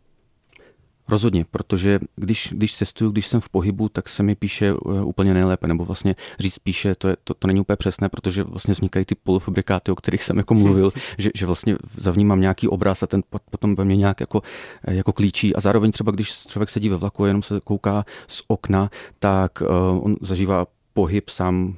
Rozhodně, 1.09 1.45
protože 1.51 1.99
když, 2.17 2.49
když 2.57 2.77
cestuju, 2.77 3.11
když 3.11 3.27
jsem 3.27 3.41
v 3.41 3.49
pohybu, 3.49 3.89
tak 3.89 4.09
se 4.09 4.23
mi 4.23 4.35
píše 4.35 4.67
eh, 4.69 5.03
úplně 5.03 5.35
nejlépe, 5.35 5.69
nebo 5.69 5.85
vlastně 5.85 6.17
říct 6.41 6.59
píše, 6.59 6.95
to, 6.95 7.09
je, 7.09 7.17
to, 7.25 7.35
to 7.35 7.47
není 7.47 7.61
úplně 7.61 7.77
přesné, 7.77 8.09
protože 8.09 8.43
vlastně 8.43 8.73
vznikají 8.73 9.05
ty 9.05 9.15
polofabrikáty, 9.15 9.93
o 9.93 9.95
kterých 9.95 10.23
jsem 10.23 10.37
jako 10.37 10.55
mluvil, 10.55 10.93
že, 11.19 11.31
že 11.35 11.47
vlastně 11.47 11.77
zavnímám 11.97 12.41
nějaký 12.41 12.69
obraz 12.69 13.03
a 13.03 13.07
ten 13.07 13.23
potom 13.51 13.75
ve 13.75 13.85
mně 13.85 13.97
nějak 13.97 14.21
jako, 14.21 14.43
eh, 14.85 14.95
jako 14.95 15.13
klíčí. 15.13 15.57
A 15.57 15.61
zároveň 15.61 15.93
třeba, 15.93 16.13
když 16.13 16.47
člověk 16.47 16.71
sedí 16.71 16.89
ve 16.89 16.97
vlaku 16.97 17.25
a 17.25 17.27
jenom 17.27 17.43
se 17.43 17.61
kouká 17.65 18.05
z 18.27 18.43
okna, 18.49 18.91
tak 19.19 19.63
uh, 19.63 20.05
on 20.05 20.17
zažívá 20.21 20.67
pohyb 20.99 21.31
sám, 21.31 21.77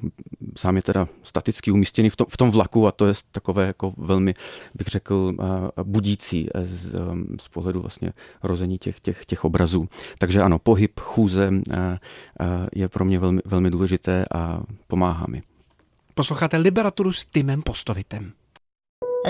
sám 0.56 0.76
je 0.76 0.82
teda 0.82 1.08
staticky 1.22 1.70
umístěný 1.70 2.10
v 2.10 2.16
tom, 2.16 2.26
v 2.30 2.36
tom 2.36 2.50
vlaku 2.50 2.86
a 2.86 2.92
to 2.92 3.06
je 3.06 3.14
takové 3.30 3.66
jako 3.66 3.92
velmi, 3.96 4.34
bych 4.74 4.86
řekl, 4.86 5.32
budící 5.82 6.48
z, 6.62 6.94
z 7.40 7.48
pohledu 7.48 7.80
vlastně 7.80 8.12
rození 8.42 8.78
těch, 8.78 9.00
těch, 9.00 9.26
těch 9.26 9.44
obrazů. 9.44 9.88
Takže 10.18 10.42
ano, 10.42 10.58
pohyb, 10.58 11.00
chůze 11.00 11.50
je 12.74 12.88
pro 12.88 13.04
mě 13.04 13.18
velmi, 13.18 13.40
velmi 13.44 13.70
důležité 13.70 14.24
a 14.34 14.62
pomáhá 14.88 15.26
mi. 15.28 15.42
Posloucháte 16.14 16.56
Liberaturu 16.56 17.12
s 17.12 17.24
Timem 17.24 17.62
Postovitem. 17.62 18.32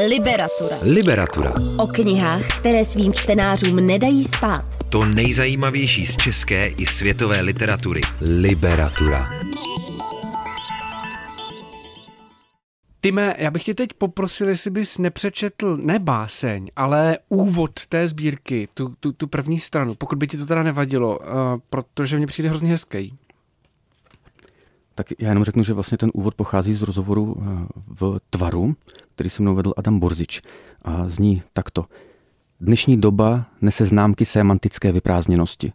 Liberatura. 0.08 0.76
Liberatura. 0.82 1.54
O 1.78 1.86
knihách, 1.86 2.58
které 2.58 2.84
svým 2.84 3.12
čtenářům 3.12 3.76
nedají 3.76 4.24
spát. 4.24 4.66
To 4.88 5.04
nejzajímavější 5.04 6.06
z 6.06 6.16
české 6.16 6.66
i 6.66 6.86
světové 6.86 7.40
literatury. 7.40 8.00
Liberatura. 8.20 9.39
Tyme, 13.00 13.34
já 13.38 13.50
bych 13.50 13.64
tě 13.64 13.74
teď 13.74 13.92
poprosil, 13.92 14.48
jestli 14.48 14.70
bys 14.70 14.98
nepřečetl 14.98 15.76
ne 15.76 15.98
báseň, 15.98 16.70
ale 16.76 17.18
úvod 17.28 17.86
té 17.86 18.08
sbírky, 18.08 18.68
tu, 18.74 18.94
tu, 19.00 19.12
tu 19.12 19.26
první 19.26 19.60
stranu, 19.60 19.94
pokud 19.94 20.18
by 20.18 20.26
ti 20.26 20.36
to 20.36 20.46
teda 20.46 20.62
nevadilo, 20.62 21.18
uh, 21.18 21.26
protože 21.70 22.16
mě 22.16 22.26
přijde 22.26 22.48
hrozně 22.48 22.70
hezký. 22.70 23.18
Tak 24.94 25.06
já 25.18 25.28
jenom 25.28 25.44
řeknu, 25.44 25.62
že 25.62 25.72
vlastně 25.72 25.98
ten 25.98 26.10
úvod 26.14 26.34
pochází 26.34 26.74
z 26.74 26.82
rozhovoru 26.82 27.36
eh, 27.40 27.66
v 27.86 28.20
Tvaru, 28.30 28.76
který 29.14 29.30
se 29.30 29.42
mnou 29.42 29.54
vedl 29.54 29.74
Adam 29.76 29.98
Borzič 29.98 30.42
a 30.82 31.08
zní 31.08 31.42
takto. 31.52 31.84
Dnešní 32.60 33.00
doba 33.00 33.46
nese 33.60 33.86
známky 33.86 34.24
semantické 34.24 34.92
vyprázdněnosti. 34.92 35.72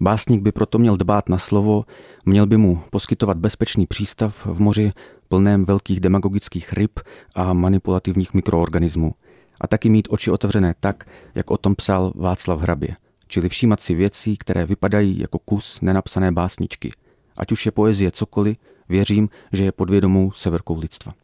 Básník 0.00 0.42
by 0.42 0.52
proto 0.52 0.78
měl 0.78 0.96
dbát 0.96 1.28
na 1.28 1.38
slovo, 1.38 1.84
měl 2.24 2.46
by 2.46 2.56
mu 2.56 2.82
poskytovat 2.90 3.36
bezpečný 3.36 3.86
přístav 3.86 4.46
v 4.46 4.60
moři 4.60 4.90
plném 5.32 5.64
velkých 5.64 6.00
demagogických 6.00 6.72
ryb 6.72 7.00
a 7.34 7.52
manipulativních 7.52 8.34
mikroorganismů. 8.34 9.14
A 9.60 9.66
taky 9.66 9.88
mít 9.88 10.08
oči 10.10 10.30
otevřené 10.30 10.74
tak, 10.80 11.04
jak 11.34 11.50
o 11.50 11.56
tom 11.56 11.74
psal 11.74 12.12
Václav 12.14 12.60
Hrabě, 12.60 12.96
čili 13.28 13.48
všímat 13.48 13.80
si 13.80 13.94
věcí, 13.94 14.36
které 14.36 14.66
vypadají 14.66 15.18
jako 15.18 15.38
kus 15.38 15.80
nenapsané 15.80 16.32
básničky. 16.32 16.90
Ať 17.36 17.52
už 17.52 17.66
je 17.66 17.72
poezie 17.72 18.10
cokoliv, 18.10 18.56
věřím, 18.88 19.28
že 19.52 19.64
je 19.64 19.72
podvědomou 19.72 20.32
severkou 20.32 20.78
lidstva. 20.78 21.14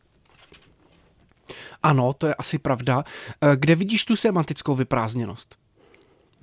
Ano, 1.82 2.12
to 2.12 2.26
je 2.26 2.34
asi 2.34 2.58
pravda. 2.58 3.04
Eh, 3.42 3.56
kde 3.56 3.74
vidíš 3.74 4.04
tu 4.04 4.16
semantickou 4.16 4.74
vyprázdněnost? 4.74 5.56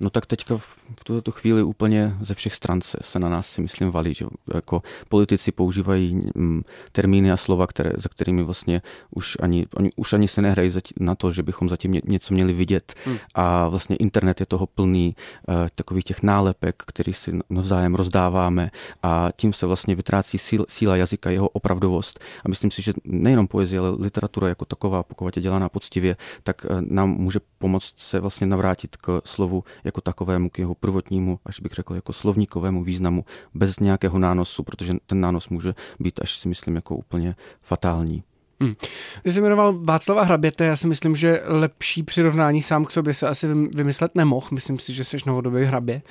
No 0.00 0.10
tak 0.10 0.26
teďka 0.26 0.56
v, 0.56 0.76
tuto 1.04 1.30
chvíli 1.32 1.62
úplně 1.62 2.16
ze 2.20 2.34
všech 2.34 2.54
stran 2.54 2.80
se, 2.80 2.98
se 3.00 3.18
na 3.18 3.28
nás 3.28 3.48
si 3.48 3.62
myslím 3.62 3.90
valí, 3.90 4.14
že 4.14 4.26
jako 4.54 4.82
politici 5.08 5.52
používají 5.52 6.14
mm, 6.34 6.62
termíny 6.92 7.32
a 7.32 7.36
slova, 7.36 7.66
které, 7.66 7.90
za 7.96 8.08
kterými 8.08 8.42
vlastně 8.42 8.82
už 9.10 9.36
ani, 9.40 9.66
oni 9.74 9.90
už 9.96 10.12
ani 10.12 10.28
se 10.28 10.42
nehrají 10.42 10.70
na 11.00 11.14
to, 11.14 11.32
že 11.32 11.42
bychom 11.42 11.68
zatím 11.68 11.92
ně, 11.92 12.00
něco 12.04 12.34
měli 12.34 12.52
vidět 12.52 12.94
hmm. 13.04 13.16
a 13.34 13.68
vlastně 13.68 13.96
internet 13.96 14.40
je 14.40 14.46
toho 14.46 14.66
plný 14.66 15.16
uh, 15.48 15.54
takových 15.74 16.04
těch 16.04 16.22
nálepek, 16.22 16.82
který 16.86 17.12
si 17.12 17.38
navzájem 17.50 17.94
rozdáváme 17.94 18.70
a 19.02 19.28
tím 19.36 19.52
se 19.52 19.66
vlastně 19.66 19.94
vytrácí 19.94 20.38
síl, 20.38 20.66
síla 20.68 20.96
jazyka, 20.96 21.30
jeho 21.30 21.48
opravdovost 21.48 22.20
a 22.44 22.48
myslím 22.48 22.70
si, 22.70 22.82
že 22.82 22.92
nejenom 23.04 23.46
poezie, 23.46 23.80
ale 23.80 23.90
literatura 23.90 24.48
jako 24.48 24.64
taková, 24.64 25.02
pokud 25.02 25.36
je 25.36 25.42
dělaná 25.42 25.68
poctivě, 25.68 26.16
tak 26.42 26.66
uh, 26.70 26.80
nám 26.80 27.10
může 27.10 27.40
pomoct 27.58 27.94
se 27.96 28.20
vlastně 28.20 28.46
navrátit 28.46 28.96
k 28.96 29.20
slovu 29.24 29.64
jako 29.86 30.00
takovému, 30.00 30.50
k 30.50 30.58
jeho 30.58 30.74
prvotnímu, 30.74 31.38
až 31.44 31.60
bych 31.60 31.72
řekl, 31.72 31.94
jako 31.94 32.12
slovníkovému 32.12 32.84
významu, 32.84 33.24
bez 33.54 33.78
nějakého 33.78 34.18
nánosu, 34.18 34.62
protože 34.62 34.92
ten 35.06 35.20
nános 35.20 35.48
může 35.48 35.74
být 36.00 36.20
až 36.22 36.38
si 36.38 36.48
myslím 36.48 36.74
jako 36.74 36.96
úplně 36.96 37.34
fatální. 37.62 38.22
Hmm. 38.60 38.74
Ty 39.22 39.32
jsi 39.32 39.40
jmenoval 39.40 39.78
Václava 39.78 40.22
Hraběte, 40.22 40.64
já 40.64 40.76
si 40.76 40.86
myslím, 40.86 41.16
že 41.16 41.42
lepší 41.44 42.02
přirovnání 42.02 42.62
sám 42.62 42.84
k 42.84 42.90
sobě 42.90 43.14
se 43.14 43.28
asi 43.28 43.48
vymyslet 43.76 44.14
nemohl. 44.14 44.46
Myslím 44.52 44.78
si, 44.78 44.92
že 44.92 45.04
jsi 45.04 45.16
novodobý 45.26 45.64
hrabě, 45.64 46.02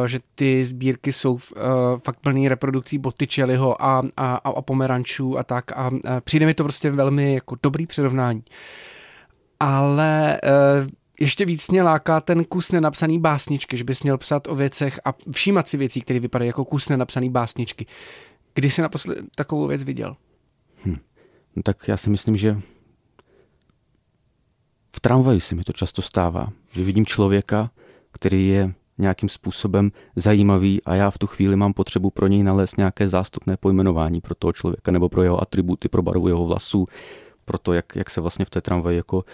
uh, 0.00 0.06
že 0.06 0.20
ty 0.34 0.64
sbírky 0.64 1.12
jsou 1.12 1.32
uh, 1.32 1.40
fakt 2.04 2.20
plný 2.20 2.48
reprodukcí 2.48 2.98
Botticelliho 2.98 3.82
a, 3.82 4.02
a, 4.16 4.34
a 4.36 4.62
pomerančů 4.62 5.38
a 5.38 5.42
tak 5.42 5.72
a 5.72 5.88
uh, 5.88 5.98
přijde 6.24 6.46
mi 6.46 6.54
to 6.54 6.64
prostě 6.64 6.90
velmi 6.90 7.34
jako 7.34 7.56
dobrý 7.62 7.86
přirovnání. 7.86 8.42
Ale 9.60 10.40
uh, 10.44 10.88
ještě 11.20 11.44
víc 11.44 11.68
mě 11.68 11.82
láká 11.82 12.20
ten 12.20 12.44
kus 12.44 12.72
nenapsaný 12.72 13.18
básničky, 13.18 13.76
že 13.76 13.84
bys 13.84 14.02
měl 14.02 14.18
psát 14.18 14.48
o 14.48 14.54
věcech 14.54 15.00
a 15.04 15.14
všímat 15.30 15.68
si 15.68 15.76
věcí, 15.76 16.00
které 16.00 16.20
vypadají 16.20 16.46
jako 16.46 16.64
kus 16.64 16.88
nenapsaný 16.88 17.30
básničky. 17.30 17.86
Kdy 18.54 18.70
jsi 18.70 18.82
naposled 18.82 19.18
takovou 19.34 19.66
věc 19.66 19.84
viděl? 19.84 20.16
Hm. 20.84 20.96
No 21.56 21.62
tak 21.62 21.88
já 21.88 21.96
si 21.96 22.10
myslím, 22.10 22.36
že 22.36 22.60
v 24.96 25.00
tramvaji 25.00 25.40
se 25.40 25.54
mi 25.54 25.64
to 25.64 25.72
často 25.72 26.02
stává, 26.02 26.48
že 26.72 26.84
vidím 26.84 27.06
člověka, 27.06 27.70
který 28.12 28.48
je 28.48 28.74
nějakým 28.98 29.28
způsobem 29.28 29.92
zajímavý 30.16 30.82
a 30.84 30.94
já 30.94 31.10
v 31.10 31.18
tu 31.18 31.26
chvíli 31.26 31.56
mám 31.56 31.72
potřebu 31.72 32.10
pro 32.10 32.26
něj 32.26 32.42
nalézt 32.42 32.78
nějaké 32.78 33.08
zástupné 33.08 33.56
pojmenování 33.56 34.20
pro 34.20 34.34
toho 34.34 34.52
člověka 34.52 34.92
nebo 34.92 35.08
pro 35.08 35.22
jeho 35.22 35.42
atributy, 35.42 35.88
pro 35.88 36.02
barvu 36.02 36.28
jeho 36.28 36.44
vlasů, 36.44 36.86
pro 37.44 37.58
to, 37.58 37.72
jak, 37.72 37.96
jak 37.96 38.10
se 38.10 38.20
vlastně 38.20 38.44
v 38.44 38.50
té 38.50 38.60
tramvaji 38.60 38.96
jako 38.96 39.24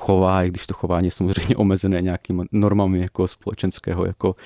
chová, 0.00 0.44
i 0.44 0.48
když 0.48 0.66
to 0.66 0.74
chování 0.74 1.06
je 1.06 1.10
samozřejmě 1.10 1.56
omezené 1.56 2.02
nějakými 2.02 2.42
normami 2.52 3.00
jako 3.00 3.28
společenského 3.28 4.06
jako 4.06 4.36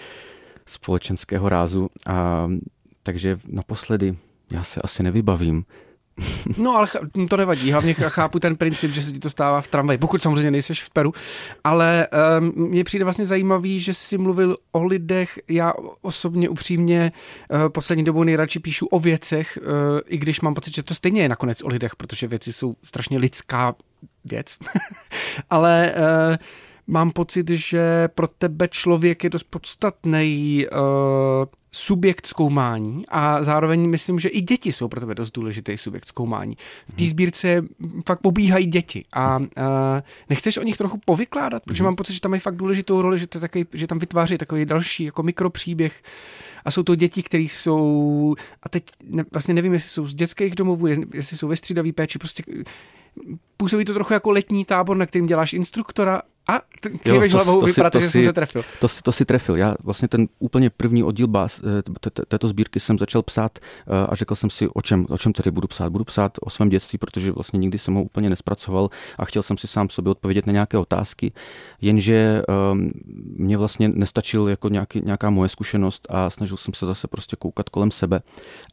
společenského 0.67 1.49
rázu. 1.49 1.88
A, 2.07 2.49
takže 3.03 3.38
naposledy 3.49 4.17
já 4.53 4.62
se 4.62 4.81
asi 4.83 5.03
nevybavím. 5.03 5.64
No 6.57 6.77
ale 6.77 6.88
to 7.29 7.37
nevadí, 7.37 7.72
hlavně 7.72 7.94
chápu 7.94 8.40
ten 8.40 8.57
princip, 8.57 8.92
že 8.92 9.03
se 9.03 9.12
ti 9.12 9.18
to 9.18 9.31
stává 9.31 9.61
v 9.61 9.68
tramvaji, 9.68 9.98
pokud 9.98 10.22
samozřejmě 10.22 10.50
nejseš 10.50 10.83
v 10.83 10.90
Peru, 10.90 11.12
ale 11.64 12.09
um, 12.40 12.68
mně 12.68 12.85
přijde 12.85 13.05
vlastně 13.05 13.27
zajímavý, 13.27 13.81
že 13.81 13.94
jsi 13.94 14.18
mluvil 14.18 14.57
o 14.72 14.85
lidech, 14.85 15.38
já 15.48 15.72
osobně 16.03 16.48
upřímně 16.48 17.12
uh, 17.50 17.68
poslední 17.68 18.05
dobou 18.05 18.24
nejradši 18.24 18.59
píšu 18.59 18.87
o 18.87 19.00
věcech, 19.00 19.59
uh, 19.62 20.00
i 20.07 20.16
když 20.16 20.40
mám 20.40 20.55
pocit, 20.55 20.74
že 20.74 20.83
to 20.83 20.94
stejně 20.94 21.22
je 21.22 21.29
nakonec 21.29 21.62
o 21.62 21.68
lidech, 21.68 21.96
protože 21.96 22.27
věci 22.27 22.53
jsou 22.53 22.77
strašně 22.83 23.18
lidská 23.18 23.74
věc, 24.24 24.59
ale 25.50 25.94
uh, 25.96 26.37
mám 26.87 27.11
pocit, 27.11 27.51
že 27.51 28.09
pro 28.09 28.29
tebe 28.29 28.68
člověk 28.68 29.25
je 29.25 29.31
dost 29.31 29.47
podstatný 29.51 30.66
uh, 30.73 30.79
subjekt 31.73 32.27
zkoumání 32.27 33.03
a 33.09 33.42
zároveň 33.42 33.88
myslím, 33.88 34.18
že 34.18 34.29
i 34.29 34.40
děti 34.40 34.73
jsou 34.73 34.88
pro 34.88 35.01
tebe 35.01 35.14
dost 35.14 35.31
důležitý 35.31 35.77
subjekt 35.77 36.07
zkoumání. 36.07 36.57
V 36.88 36.94
té 36.94 37.03
mhm. 37.03 37.11
sbírce 37.11 37.64
fakt 38.07 38.20
pobíhají 38.20 38.66
děti 38.66 39.05
a 39.12 39.38
uh, 39.38 39.47
nechceš 40.31 40.57
o 40.57 40.62
nich 40.62 40.77
trochu 40.77 41.01
povykládat, 41.05 41.62
protože 41.64 41.83
mm. 41.83 41.85
mám 41.85 41.97
pocit, 41.97 42.14
že 42.14 42.20
tam 42.20 42.31
mají 42.31 42.40
fakt 42.40 42.57
důležitou 42.57 43.03
roli, 43.03 43.18
že, 43.18 43.27
to 43.27 43.40
takový, 43.40 43.66
že 43.73 43.87
tam 43.87 43.99
vytváří 43.99 44.38
takový 44.38 44.64
další 44.64 45.05
jako 45.05 45.23
mikropříběh 45.23 46.03
a 46.64 46.70
jsou 46.70 46.83
to 46.83 46.94
děti, 46.94 47.23
které 47.23 47.42
jsou, 47.42 48.35
a 48.62 48.68
teď 48.68 48.85
ne, 49.05 49.25
vlastně 49.33 49.55
nevím, 49.55 49.73
jestli 49.73 49.88
jsou 49.88 50.07
z 50.07 50.14
dětských 50.14 50.55
domovů, 50.55 50.87
jestli 51.14 51.37
jsou 51.37 51.49
ve 51.49 51.57
střídavý 51.57 51.92
péči, 51.92 52.18
prostě 52.18 52.42
působí 53.57 53.85
to 53.85 53.94
trochu 53.94 54.12
jako 54.12 54.31
letní 54.31 54.64
tábor, 54.64 54.97
na 54.97 55.07
kterým 55.07 55.27
děláš 55.27 55.53
instruktora 55.53 56.23
a 56.48 56.61
kýveš 57.02 57.35
hlavou, 57.35 57.61
to, 57.90 58.00
že 58.00 58.11
jsem 58.11 58.22
se 58.22 58.33
trefil. 58.33 58.62
To, 58.80 58.88
to, 58.88 58.94
to 59.02 59.12
si 59.12 59.24
trefil. 59.24 59.57
Já 59.57 59.74
vlastně 59.83 60.09
ten 60.09 60.28
úplně 60.38 60.70
první 60.70 61.02
oddíl 61.02 61.26
bás, 61.26 61.62
eh, 61.64 62.20
této 62.28 62.48
sbírky 62.48 62.80
jsem 62.80 62.98
začal 62.98 63.22
psát 63.22 63.59
eh, 63.59 64.07
a 64.09 64.14
řekl 64.14 64.35
jsem 64.35 64.50
si, 64.50 64.68
o 64.68 64.83
čem, 64.83 65.07
o 65.09 65.18
čem 65.18 65.33
tedy 65.33 65.50
budu 65.50 65.68
psát. 65.68 65.92
Budu 65.92 66.04
psát 66.04 66.33
o 66.40 66.50
svém 66.50 66.68
dětství, 66.68 66.98
protože 66.98 67.33
vlastně 67.33 67.59
nikdy 67.59 67.78
jsem 67.78 67.94
ho 67.94 68.02
úplně 68.02 68.30
nespracoval 68.30 68.90
a 69.18 69.24
chtěl 69.24 69.42
jsem 69.42 69.59
si 69.59 69.66
sám 69.66 69.88
sobě 69.88 70.11
odpovědět 70.11 70.46
na 70.46 70.52
nějaké 70.52 70.78
otázky, 70.78 71.33
jenže 71.80 72.42
um, 72.72 72.90
mě 73.37 73.59
vlastně 73.59 73.88
nestačil 73.88 74.48
jako 74.48 74.68
nějaký, 74.68 75.02
nějaká 75.04 75.30
moje 75.30 75.48
zkušenost 75.48 76.07
a 76.11 76.30
snažil 76.30 76.57
jsem 76.57 76.74
se 76.74 76.87
zase 76.87 77.09
prostě 77.09 77.37
koukat 77.37 77.68
kolem 77.68 77.90
sebe 77.90 78.20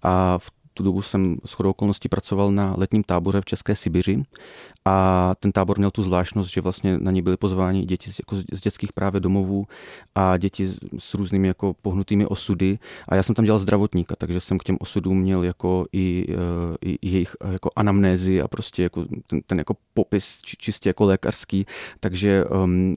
a 0.03 0.37
v 0.37 0.51
tu 0.73 0.83
dobu 0.83 1.01
jsem 1.01 1.37
s 1.45 1.53
chodou 1.53 1.69
okolností 1.69 2.09
pracoval 2.09 2.51
na 2.51 2.75
letním 2.77 3.03
táboře 3.03 3.41
v 3.41 3.45
České 3.45 3.75
Sibiři 3.75 4.23
a 4.85 5.35
ten 5.39 5.51
tábor 5.51 5.77
měl 5.77 5.91
tu 5.91 6.03
zvláštnost, 6.03 6.49
že 6.51 6.61
vlastně 6.61 6.97
na 6.99 7.11
něj 7.11 7.21
byly 7.21 7.37
pozváni 7.37 7.85
děti 7.85 8.11
z, 8.11 8.19
jako 8.19 8.35
z 8.35 8.61
dětských 8.61 8.93
právě 8.93 9.21
domovů 9.21 9.67
a 10.15 10.37
děti 10.37 10.73
s 10.97 11.13
různými 11.13 11.47
jako 11.47 11.75
pohnutými 11.81 12.25
osudy. 12.25 12.79
A 13.07 13.15
já 13.15 13.23
jsem 13.23 13.35
tam 13.35 13.45
dělal 13.45 13.59
zdravotníka, 13.59 14.15
takže 14.17 14.39
jsem 14.39 14.57
k 14.57 14.63
těm 14.63 14.77
osudům 14.79 15.19
měl 15.19 15.43
jako 15.43 15.85
i, 15.93 16.25
eh, 16.29 16.77
i, 16.81 16.97
i 17.01 17.09
jejich 17.09 17.35
jako 17.51 17.69
anamnézy 17.75 18.41
a 18.41 18.47
prostě 18.47 18.83
jako 18.83 19.05
ten, 19.27 19.41
ten 19.47 19.57
jako 19.57 19.75
popis 19.93 20.41
či, 20.41 20.57
čistě 20.57 20.89
jako 20.89 21.05
lékařský. 21.05 21.65
Takže 21.99 22.45
um, 22.45 22.95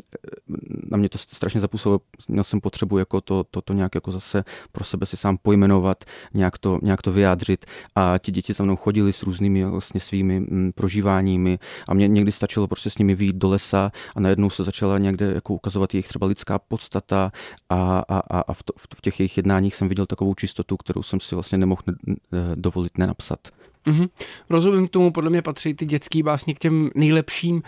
na 0.91 0.97
mě 0.97 1.09
to 1.09 1.19
strašně 1.19 1.61
zapůsobilo. 1.61 2.01
Měl 2.29 2.45
jsem 2.45 2.61
potřebu 2.61 2.99
jako 2.99 3.21
to, 3.21 3.45
to, 3.45 3.61
to 3.63 3.73
nějak 3.73 3.95
jako 3.95 4.13
zase 4.13 4.45
pro 4.73 4.85
sebe 4.85 5.07
si 5.07 5.17
sám 5.17 5.39
pojmenovat, 5.43 6.05
nějak 6.35 6.59
to, 6.59 6.79
nějak 6.83 7.03
to 7.03 7.13
vyjádřit. 7.13 7.67
A 7.95 8.19
ti 8.19 8.33
děti 8.33 8.53
za 8.53 8.65
mnou 8.65 8.77
chodili 8.77 9.13
s 9.13 9.23
různými 9.23 9.65
vlastně 9.65 10.01
svými 10.01 10.41
mm, 10.41 10.73
prožíváními 10.75 11.59
a 11.89 11.95
mě 11.95 12.09
někdy 12.09 12.33
stačilo 12.33 12.69
prostě 12.69 12.91
s 12.91 12.99
nimi 12.99 13.15
vyjít 13.15 13.37
do 13.37 13.49
lesa 13.49 13.93
a 14.17 14.21
najednou 14.21 14.51
se 14.51 14.65
začala 14.65 14.99
někde 14.99 15.33
jako 15.33 15.55
ukazovat 15.55 15.95
jejich 15.95 16.09
třeba 16.09 16.27
lidská 16.27 16.59
podstata 16.59 17.33
a, 17.71 18.05
a, 18.09 18.41
a 18.41 18.53
v, 18.53 18.63
to, 18.63 18.73
v 18.97 19.01
těch 19.01 19.21
jejich 19.21 19.37
jednáních 19.37 19.75
jsem 19.75 19.89
viděl 19.89 20.07
takovou 20.07 20.35
čistotu, 20.35 20.77
kterou 20.77 21.03
jsem 21.03 21.21
si 21.21 21.35
vlastně 21.35 21.59
nemohl 21.59 21.83
ne, 21.87 22.17
dovolit 22.55 22.99
nenapsat. 22.99 23.39
Mm-hmm. 23.87 24.09
Rozumím 24.51 24.89
tomu, 24.89 25.11
podle 25.13 25.31
mě 25.31 25.43
patří 25.43 25.75
ty 25.75 25.87
dětský 25.87 26.23
básně 26.23 26.55
k 26.55 26.59
těm 26.59 26.91
nejlepším. 26.95 27.63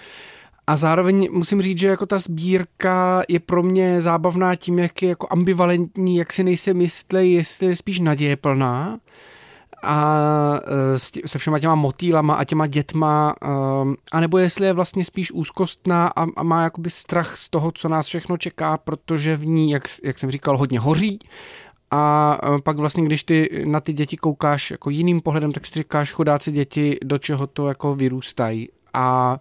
A 0.66 0.76
zároveň 0.76 1.28
musím 1.32 1.62
říct, 1.62 1.78
že 1.78 1.86
jako 1.86 2.06
ta 2.06 2.18
sbírka 2.18 3.22
je 3.28 3.40
pro 3.40 3.62
mě 3.62 4.02
zábavná 4.02 4.54
tím, 4.54 4.78
jak 4.78 5.02
je 5.02 5.08
jako 5.08 5.26
ambivalentní, 5.30 6.16
jak 6.16 6.32
si 6.32 6.44
nejsem 6.44 6.80
jistý, 6.80 7.32
jestli 7.32 7.66
je 7.66 7.76
spíš 7.76 7.98
naděje 7.98 8.36
plná, 8.36 8.98
a 9.86 10.60
e, 10.94 11.28
se 11.28 11.38
všema 11.38 11.58
těma 11.58 11.74
motýlama 11.74 12.34
a 12.34 12.44
těma 12.44 12.66
dětma, 12.66 13.34
e, 13.42 13.48
anebo 14.12 14.38
jestli 14.38 14.66
je 14.66 14.72
vlastně 14.72 15.04
spíš 15.04 15.32
úzkostná 15.32 16.08
a, 16.08 16.26
a 16.36 16.42
má 16.42 16.62
jakoby 16.62 16.90
strach 16.90 17.36
z 17.36 17.50
toho, 17.50 17.72
co 17.72 17.88
nás 17.88 18.06
všechno 18.06 18.36
čeká, 18.36 18.78
protože 18.78 19.36
v 19.36 19.46
ní, 19.46 19.70
jak, 19.70 19.82
jak 20.04 20.18
jsem 20.18 20.30
říkal, 20.30 20.58
hodně 20.58 20.80
hoří 20.80 21.18
a 21.90 22.38
e, 22.42 22.62
pak 22.62 22.76
vlastně, 22.76 23.04
když 23.04 23.24
ty 23.24 23.64
na 23.66 23.80
ty 23.80 23.92
děti 23.92 24.16
koukáš 24.16 24.70
jako 24.70 24.90
jiným 24.90 25.20
pohledem, 25.20 25.52
tak 25.52 25.66
si 25.66 25.74
říkáš, 25.74 26.12
chudáci 26.12 26.52
děti, 26.52 26.98
do 27.04 27.18
čeho 27.18 27.46
to 27.46 27.68
jako 27.68 27.94
vyrůstají 27.94 28.68
a, 28.94 29.38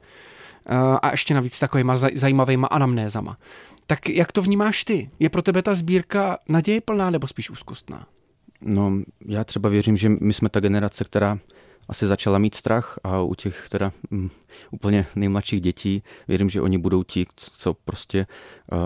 a 1.02 1.12
ještě 1.12 1.34
navíc 1.34 1.60
takovýma 1.60 1.96
zajímavýma 2.14 2.68
anamnézama. 2.68 3.38
Tak 3.88 4.10
jak 4.10 4.32
to 4.32 4.42
vnímáš 4.42 4.84
ty? 4.84 5.10
Je 5.20 5.30
pro 5.30 5.42
tebe 5.42 5.62
ta 5.62 5.76
sbírka 5.76 6.38
nadějeplná 6.50 7.10
nebo 7.10 7.28
spíš 7.28 7.50
úzkostná? 7.50 8.06
No, 8.62 8.92
já 9.26 9.44
třeba 9.44 9.70
věřím, 9.70 9.98
že 9.98 10.10
my 10.10 10.34
jsme 10.34 10.50
ta 10.50 10.60
generace, 10.60 11.04
která 11.04 11.40
asi 11.90 12.08
začala 12.08 12.38
mít 12.38 12.56
strach 12.56 13.00
a 13.04 13.22
u 13.22 13.36
těch 13.36 13.70
teda 13.70 13.92
um, 14.12 14.32
úplně 14.72 15.06
nejmladších 15.16 15.62
dětí 15.62 16.04
věřím, 16.28 16.50
že 16.50 16.62
oni 16.62 16.78
budou 16.78 17.04
ti, 17.04 17.26
co 17.36 17.74
prostě 17.74 18.28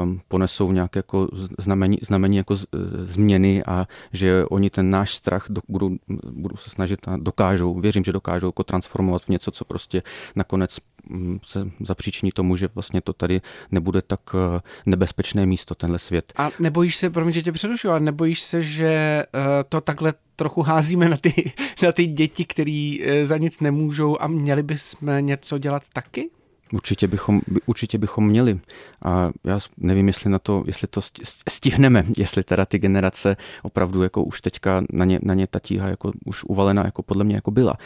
um, 0.04 0.22
ponesou 0.28 0.72
nějaké 0.72 1.00
jako 1.00 1.28
znamení, 1.58 1.98
znamení 2.02 2.38
jako 2.38 2.56
z, 2.56 2.66
změny 3.00 3.64
a 3.64 3.88
že 4.14 4.46
oni 4.46 4.70
ten 4.70 4.90
náš 4.90 5.16
strach 5.16 5.46
do, 5.50 5.62
budou, 5.68 5.98
budou 6.32 6.58
se 6.58 6.70
snažit 6.70 7.00
a 7.08 7.18
dokážou, 7.18 7.80
věřím, 7.80 8.04
že 8.04 8.12
dokážou 8.12 8.48
jako 8.48 8.64
transformovat 8.64 9.22
v 9.24 9.30
něco, 9.30 9.52
co 9.52 9.66
prostě 9.66 10.04
nakonec 10.36 10.80
Mm, 11.10 11.40
se 11.44 11.72
zapříčiní 11.80 12.32
tomu, 12.32 12.56
že 12.56 12.70
vlastně 12.76 13.02
to 13.02 13.14
tady 13.14 13.42
nebude 13.72 14.02
tak 14.02 14.20
eh, 14.34 14.62
nebezpečné 14.86 15.46
místo, 15.46 15.76
tenhle 15.76 16.00
svět. 16.00 16.34
A 16.36 16.52
nebojíš 16.60 16.96
se, 16.96 17.10
promiň, 17.10 17.34
že 17.34 17.42
tě 17.42 17.52
přerušu, 17.52 17.90
ale 17.90 18.00
nebojíš 18.00 18.40
se, 18.42 18.64
že 18.64 18.86
eh, 18.88 19.26
to 19.70 19.82
takhle 19.82 20.14
trochu 20.36 20.62
házíme 20.62 21.10
na 21.10 21.18
ty, 21.18 21.52
na 21.84 21.92
ty 21.92 22.06
děti, 22.06 22.46
které 22.46 22.98
eh, 23.02 23.26
za 23.26 23.38
nic 23.38 23.60
nemůžou 23.60 24.22
a 24.22 24.28
měli 24.28 24.64
bychom 24.64 25.10
něco 25.20 25.58
dělat 25.60 25.84
taky? 25.94 26.30
Určitě 26.74 27.08
bychom, 27.08 27.42
určitě 27.66 27.98
bychom 27.98 28.28
měli. 28.28 28.60
A 29.06 29.30
já 29.44 29.60
nevím, 29.78 30.08
jestli 30.08 30.30
na 30.30 30.40
to, 30.40 30.64
jestli 30.68 30.88
to 30.88 31.02
stihneme, 31.50 32.06
jestli 32.18 32.44
teda 32.44 32.66
ty 32.66 32.80
generace 32.80 33.38
opravdu 33.64 34.04
jako 34.04 34.24
už 34.24 34.42
teďka 34.42 34.84
na 34.94 35.06
ně, 35.06 35.20
na 35.24 35.34
ně 35.34 35.48
ta 35.48 35.60
tíha 35.60 35.88
jako 35.88 36.12
už 36.26 36.44
uvalena 36.44 36.84
jako 36.86 37.04
podle 37.04 37.24
mě 37.24 37.36
jako 37.36 37.52
byla. 37.52 37.78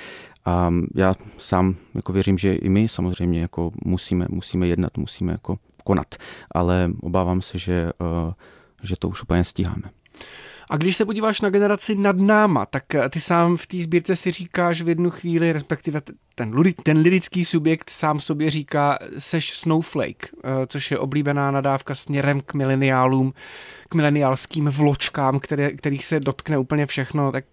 A 0.45 0.73
já 0.95 1.15
sám 1.37 1.75
jako 1.95 2.13
věřím, 2.13 2.37
že 2.37 2.55
i 2.55 2.69
my 2.69 2.87
samozřejmě 2.87 3.41
jako 3.41 3.71
musíme, 3.85 4.25
musíme 4.29 4.67
jednat, 4.67 4.97
musíme 4.97 5.31
jako 5.31 5.57
konat, 5.83 6.15
ale 6.51 6.91
obávám 7.01 7.41
se, 7.41 7.59
že, 7.59 7.91
uh, 8.25 8.33
že 8.83 8.95
to 8.99 9.09
už 9.09 9.23
úplně 9.23 9.43
stíháme. 9.43 9.89
A 10.69 10.77
když 10.77 10.95
se 10.95 11.05
podíváš 11.05 11.41
na 11.41 11.49
generaci 11.49 11.95
nad 11.95 12.17
náma, 12.17 12.65
tak 12.65 12.95
eh, 12.95 13.09
ty 13.09 13.19
sám 13.19 13.57
v 13.57 13.67
té 13.67 13.77
sbírce 13.77 14.15
si 14.15 14.31
říkáš 14.31 14.81
v 14.81 14.89
jednu 14.89 15.09
chvíli, 15.09 15.53
respektive 15.53 16.01
ten, 16.35 16.63
ten 16.83 16.97
lirický 16.97 17.45
subjekt 17.45 17.89
sám 17.89 18.19
sobě 18.19 18.49
říká, 18.49 18.99
seš 19.17 19.57
snowflake, 19.57 20.29
eh, 20.43 20.67
což 20.67 20.91
je 20.91 20.99
oblíbená 20.99 21.51
nadávka 21.51 21.95
směrem 21.95 22.41
k 22.41 22.53
mileniálům, 22.53 23.33
k 23.89 23.95
mileniálským 23.95 24.65
vločkám, 24.65 25.39
které, 25.39 25.71
kterých 25.71 26.05
se 26.05 26.19
dotkne 26.19 26.57
úplně 26.57 26.85
všechno, 26.85 27.31
tak 27.31 27.45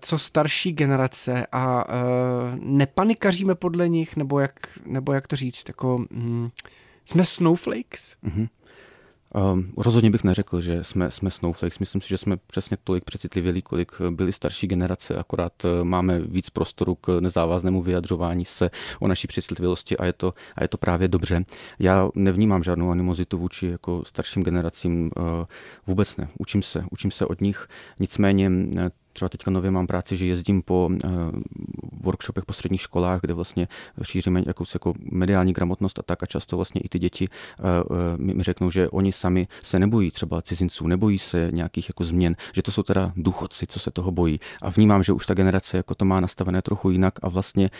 co 0.00 0.18
starší 0.18 0.72
generace 0.72 1.46
a 1.52 1.84
nepanikaříme 2.60 3.54
podle 3.54 3.88
nich, 3.88 4.16
nebo 4.16 4.40
jak, 4.40 4.52
nebo 4.86 5.12
jak 5.12 5.26
to 5.26 5.36
říct, 5.36 5.68
jako 5.68 6.04
mm, 6.10 6.50
jsme 7.04 7.24
snowflakes? 7.24 8.16
Mm-hmm. 8.24 8.48
Um, 9.34 9.72
rozhodně 9.76 10.10
bych 10.10 10.24
neřekl, 10.24 10.60
že 10.60 10.84
jsme, 10.84 11.10
jsme 11.10 11.30
snowflakes. 11.30 11.78
Myslím 11.78 12.00
si, 12.00 12.08
že 12.08 12.18
jsme 12.18 12.36
přesně 12.36 12.76
tolik 12.84 13.04
přecitlivělí, 13.04 13.62
kolik 13.62 13.92
byly 14.10 14.32
starší 14.32 14.66
generace, 14.66 15.16
akorát 15.16 15.52
eh, 15.64 15.84
máme 15.84 16.20
víc 16.20 16.50
prostoru 16.50 16.94
k 16.94 17.20
nezávaznému 17.20 17.82
vyjadřování 17.82 18.44
se 18.44 18.70
o 19.00 19.08
naší 19.08 19.26
přecitlivělosti 19.26 19.96
a 19.96 20.04
je 20.04 20.12
to, 20.12 20.34
a 20.56 20.62
je 20.62 20.68
to 20.68 20.78
právě 20.78 21.08
dobře. 21.08 21.44
Já 21.78 22.08
nevnímám 22.14 22.62
žádnou 22.62 22.90
animozitu 22.90 23.38
vůči 23.38 23.66
jako 23.66 24.02
starším 24.06 24.42
generacím, 24.42 25.10
uh, 25.16 25.24
vůbec 25.86 26.16
ne. 26.16 26.28
Učím 26.38 26.62
se, 26.62 26.84
učím 26.90 27.10
se 27.10 27.26
od 27.26 27.40
nich. 27.40 27.68
Nicméně 28.00 28.50
třeba 29.14 29.28
teďka 29.28 29.50
nově 29.50 29.70
mám 29.70 29.86
práci, 29.86 30.16
že 30.16 30.26
jezdím 30.26 30.62
po 30.62 30.90
workshopech 32.00 32.44
po 32.44 32.52
středních 32.52 32.80
školách, 32.80 33.20
kde 33.20 33.34
vlastně 33.34 33.68
šíříme 34.02 34.42
jakousi 34.46 34.76
jako 34.76 34.94
mediální 35.12 35.52
gramotnost 35.52 35.98
a 35.98 36.02
tak 36.02 36.22
a 36.22 36.26
často 36.26 36.56
vlastně 36.56 36.80
i 36.80 36.88
ty 36.88 36.98
děti 36.98 37.28
mi 38.16 38.42
řeknou, 38.42 38.70
že 38.70 38.88
oni 38.88 39.12
sami 39.12 39.48
se 39.62 39.78
nebojí 39.78 40.10
třeba 40.10 40.42
cizinců, 40.42 40.86
nebojí 40.86 41.18
se 41.18 41.48
nějakých 41.52 41.88
jako 41.88 42.04
změn, 42.04 42.36
že 42.54 42.62
to 42.62 42.72
jsou 42.72 42.82
teda 42.82 43.12
důchodci, 43.16 43.66
co 43.66 43.80
se 43.80 43.90
toho 43.90 44.10
bojí. 44.10 44.40
A 44.62 44.70
vnímám, 44.70 45.02
že 45.02 45.12
už 45.12 45.26
ta 45.26 45.34
generace 45.34 45.76
jako 45.76 45.94
to 45.94 46.04
má 46.04 46.20
nastavené 46.20 46.62
trochu 46.62 46.90
jinak 46.90 47.14
a 47.22 47.28
vlastně 47.28 47.70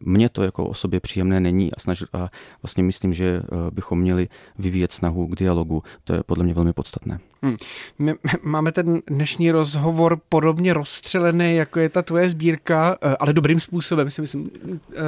mně 0.00 0.28
to 0.28 0.42
jako 0.42 0.66
osobě 0.66 1.00
příjemné 1.00 1.40
není 1.40 1.74
a, 1.74 1.80
snaž, 1.80 2.04
a 2.12 2.28
vlastně 2.62 2.82
myslím, 2.82 3.14
že 3.14 3.42
bychom 3.70 4.00
měli 4.00 4.28
vyvíjet 4.58 4.92
snahu 4.92 5.26
k 5.26 5.36
dialogu. 5.36 5.82
To 6.04 6.14
je 6.14 6.22
podle 6.26 6.44
mě 6.44 6.54
velmi 6.54 6.72
podstatné. 6.72 7.20
Hmm. 7.42 7.56
My 7.98 8.14
máme 8.42 8.72
ten 8.72 9.02
dnešní 9.10 9.50
rozhovor 9.50 10.20
podobně 10.28 10.71
rozstřelený, 10.72 11.56
jako 11.56 11.80
je 11.80 11.88
ta 11.88 12.02
tvoje 12.02 12.28
sbírka, 12.28 12.96
eh, 13.02 13.16
ale 13.20 13.32
dobrým 13.32 13.60
způsobem 13.60 14.10
si 14.10 14.20
myslím. 14.20 14.50
Eh, 14.94 15.00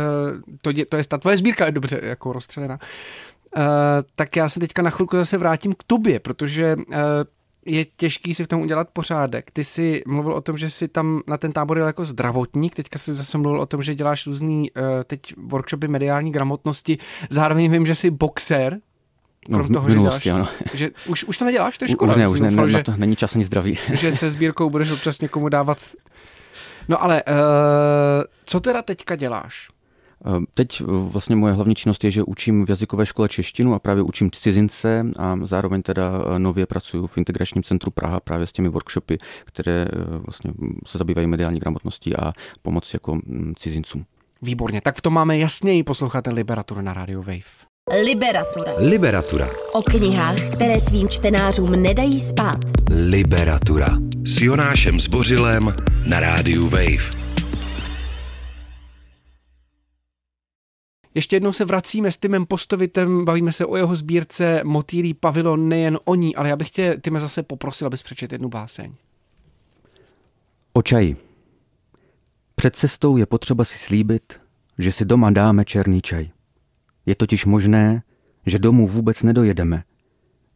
to 0.63 0.71
je, 0.71 0.87
to 0.87 0.97
je 0.97 1.05
ta 1.05 1.19
tvoje 1.19 1.37
sbírka 1.37 1.67
je 1.67 1.73
dobře 1.73 2.01
jako 2.03 2.33
rozstřelená. 2.33 2.79
Eh, 3.57 3.61
tak 4.17 4.37
já 4.37 4.49
se 4.49 4.61
teďka 4.61 4.83
na 4.83 4.91
chvilku 4.91 5.17
zase 5.17 5.39
vrátím 5.39 5.73
k 5.73 5.83
tobě, 5.87 6.21
protože 6.21 6.77
je 7.67 7.85
těžký 7.97 8.35
si 8.35 8.45
v 8.45 8.49
tom 8.49 8.61
udělat 8.61 8.89
pořádek. 8.93 9.51
Ty 9.53 9.65
jsi 9.65 10.03
mluvil 10.07 10.33
o 10.33 10.41
tom, 10.41 10.59
že 10.59 10.71
jsi 10.71 10.89
tam 10.89 11.23
na 11.27 11.37
ten 11.37 11.53
tábor 11.53 11.79
jel 11.79 11.87
jako 11.87 12.05
zdravotník, 12.05 12.75
teďka 12.75 12.99
jsi 12.99 13.13
zase 13.13 13.39
mluvil 13.39 13.61
o 13.61 13.67
tom, 13.67 13.83
že 13.83 13.95
děláš 13.95 14.27
různý 14.27 14.71
teď 15.07 15.21
workshopy 15.37 15.89
mediální 15.89 16.33
gramotnosti, 16.33 16.99
zároveň 17.31 17.73
vím, 17.73 17.87
že 17.87 17.95
jsi 17.95 18.11
boxer, 18.11 18.81
No, 19.49 19.59
Krom 19.59 19.73
toho, 19.73 19.91
že, 19.91 19.95
děláš, 19.95 20.27
ano. 20.27 20.49
že 20.75 20.91
už, 21.07 21.25
už 21.25 21.39
to 21.39 21.45
neděláš, 21.45 21.79
to 21.79 21.85
je 21.85 21.89
škoda. 21.89 22.13
Už 22.13 22.19
ne, 22.19 22.29
už 22.29 22.41
ne, 22.41 22.51
ne, 22.51 22.69
že, 22.69 22.83
to 22.83 22.93
není 22.97 23.17
čas 23.17 23.35
ani 23.35 23.45
zdraví. 23.45 23.79
že 23.93 24.13
se 24.13 24.31
sbírkou 24.31 24.71
budeš 24.71 24.91
občas 24.91 25.21
někomu 25.21 25.49
dávat. 25.49 25.79
No 26.89 27.03
ale 27.03 27.23
uh, 27.23 27.35
co 28.47 28.61
teda 28.61 28.83
teďka 28.83 29.17
děláš? 29.17 29.69
Eh, 30.27 30.41
teď 30.55 30.83
vlastně 30.87 31.37
moje 31.37 31.55
hlavní 31.55 31.75
činnost 31.75 32.05
je, 32.05 32.11
že 32.11 32.23
učím 32.23 32.67
v 32.67 32.71
jazykové 32.71 33.07
škole 33.07 33.29
češtinu 33.29 33.75
a 33.75 33.79
právě 33.79 34.03
učím 34.03 34.31
cizince 34.31 35.07
a 35.19 35.39
zároveň 35.43 35.83
teda 35.83 36.13
eh, 36.13 36.39
nově 36.39 36.67
pracuji 36.67 37.07
v 37.07 37.19
integračním 37.19 37.63
centru 37.63 37.91
Praha 37.91 38.21
právě 38.21 38.47
s 38.47 38.53
těmi 38.53 38.69
workshopy, 38.69 39.19
které 39.45 39.87
vlastně 40.27 40.53
se 40.87 40.99
zabývají 40.99 41.27
mediální 41.27 41.59
gramotností 41.61 42.17
a 42.17 42.33
pomoc 42.63 42.95
jako 42.95 43.15
mm, 43.15 43.53
cizincům. 43.57 44.05
Výborně, 44.43 44.81
tak 44.81 44.97
v 44.97 45.03
tom 45.03 45.15
máme 45.15 45.39
jasněji 45.39 45.83
poslouchat 45.83 46.23
ten 46.23 46.35
Liberatur 46.35 46.83
na 46.83 46.93
Radio 46.95 47.23
Wave. 47.23 47.74
Liberatura. 47.93 48.73
Liberatura. 48.79 49.49
O 49.73 49.83
knihách, 49.83 50.37
které 50.55 50.81
svým 50.81 51.09
čtenářům 51.09 51.83
nedají 51.83 52.21
spát. 52.21 52.61
Liberatura. 53.09 53.89
S 54.27 54.41
Jonášem 54.41 55.01
Zbořilem 55.01 55.63
na 56.07 56.21
rádiu 56.21 56.69
Wave. 56.69 57.11
Ještě 61.15 61.37
jednou 61.37 61.53
se 61.53 61.65
vracíme 61.65 62.11
s 62.11 62.17
Timem 62.17 62.47
Postovitem, 62.47 63.25
bavíme 63.25 63.53
se 63.53 63.67
o 63.67 63.77
jeho 63.77 63.95
sbírce 63.95 64.61
Motýlí 64.65 65.15
pavilon, 65.15 65.69
nejen 65.69 65.99
o 66.05 66.15
ní, 66.15 66.37
ale 66.37 66.49
já 66.49 66.57
bych 66.57 66.71
tě, 66.71 66.97
Time, 67.01 67.21
zase 67.21 67.43
poprosil, 67.43 67.87
abys 67.87 68.03
přečet 68.03 68.33
jednu 68.33 68.49
báseň. 68.49 68.95
O 70.73 70.83
čaji. 70.83 71.17
Před 72.55 72.77
cestou 72.77 73.17
je 73.17 73.27
potřeba 73.27 73.65
si 73.65 73.79
slíbit, 73.79 74.41
že 74.79 74.93
si 74.93 75.05
doma 75.05 75.31
dáme 75.31 75.65
černý 75.65 76.01
čaj. 76.01 76.31
Je 77.07 77.15
totiž 77.15 77.47
možné, 77.47 78.03
že 78.47 78.59
domů 78.59 78.89
vůbec 78.89 79.23
nedojedeme, 79.23 79.85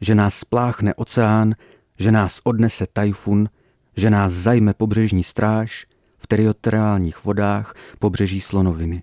že 0.01 0.15
nás 0.15 0.39
spláchne 0.39 0.95
oceán, 0.95 1.55
že 1.99 2.13
nás 2.13 2.41
odnese 2.45 2.87
tajfun, 2.93 3.49
že 3.97 4.11
nás 4.11 4.33
zajme 4.33 4.75
pobřežní 4.75 5.25
stráž 5.25 5.87
v 6.19 6.27
teritoriálních 6.27 7.25
vodách 7.25 7.75
pobřeží 7.99 8.41
slonoviny. 8.41 9.03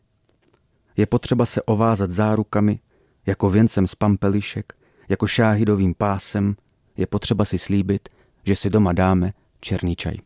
Je 0.98 1.06
potřeba 1.06 1.46
se 1.46 1.62
ovázat 1.62 2.12
zárukami, 2.12 2.80
jako 3.26 3.50
věncem 3.50 3.88
z 3.88 3.96
pampelišek, 3.96 4.74
jako 5.10 5.28
šáhidovým 5.28 5.94
pásem, 5.94 6.56
je 6.98 7.08
potřeba 7.08 7.46
si 7.46 7.58
slíbit, 7.58 8.10
že 8.44 8.56
si 8.56 8.70
doma 8.70 8.94
dáme 8.94 9.34
černý 9.60 9.96
čaj. 9.96 10.18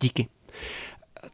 Díky. 0.00 0.28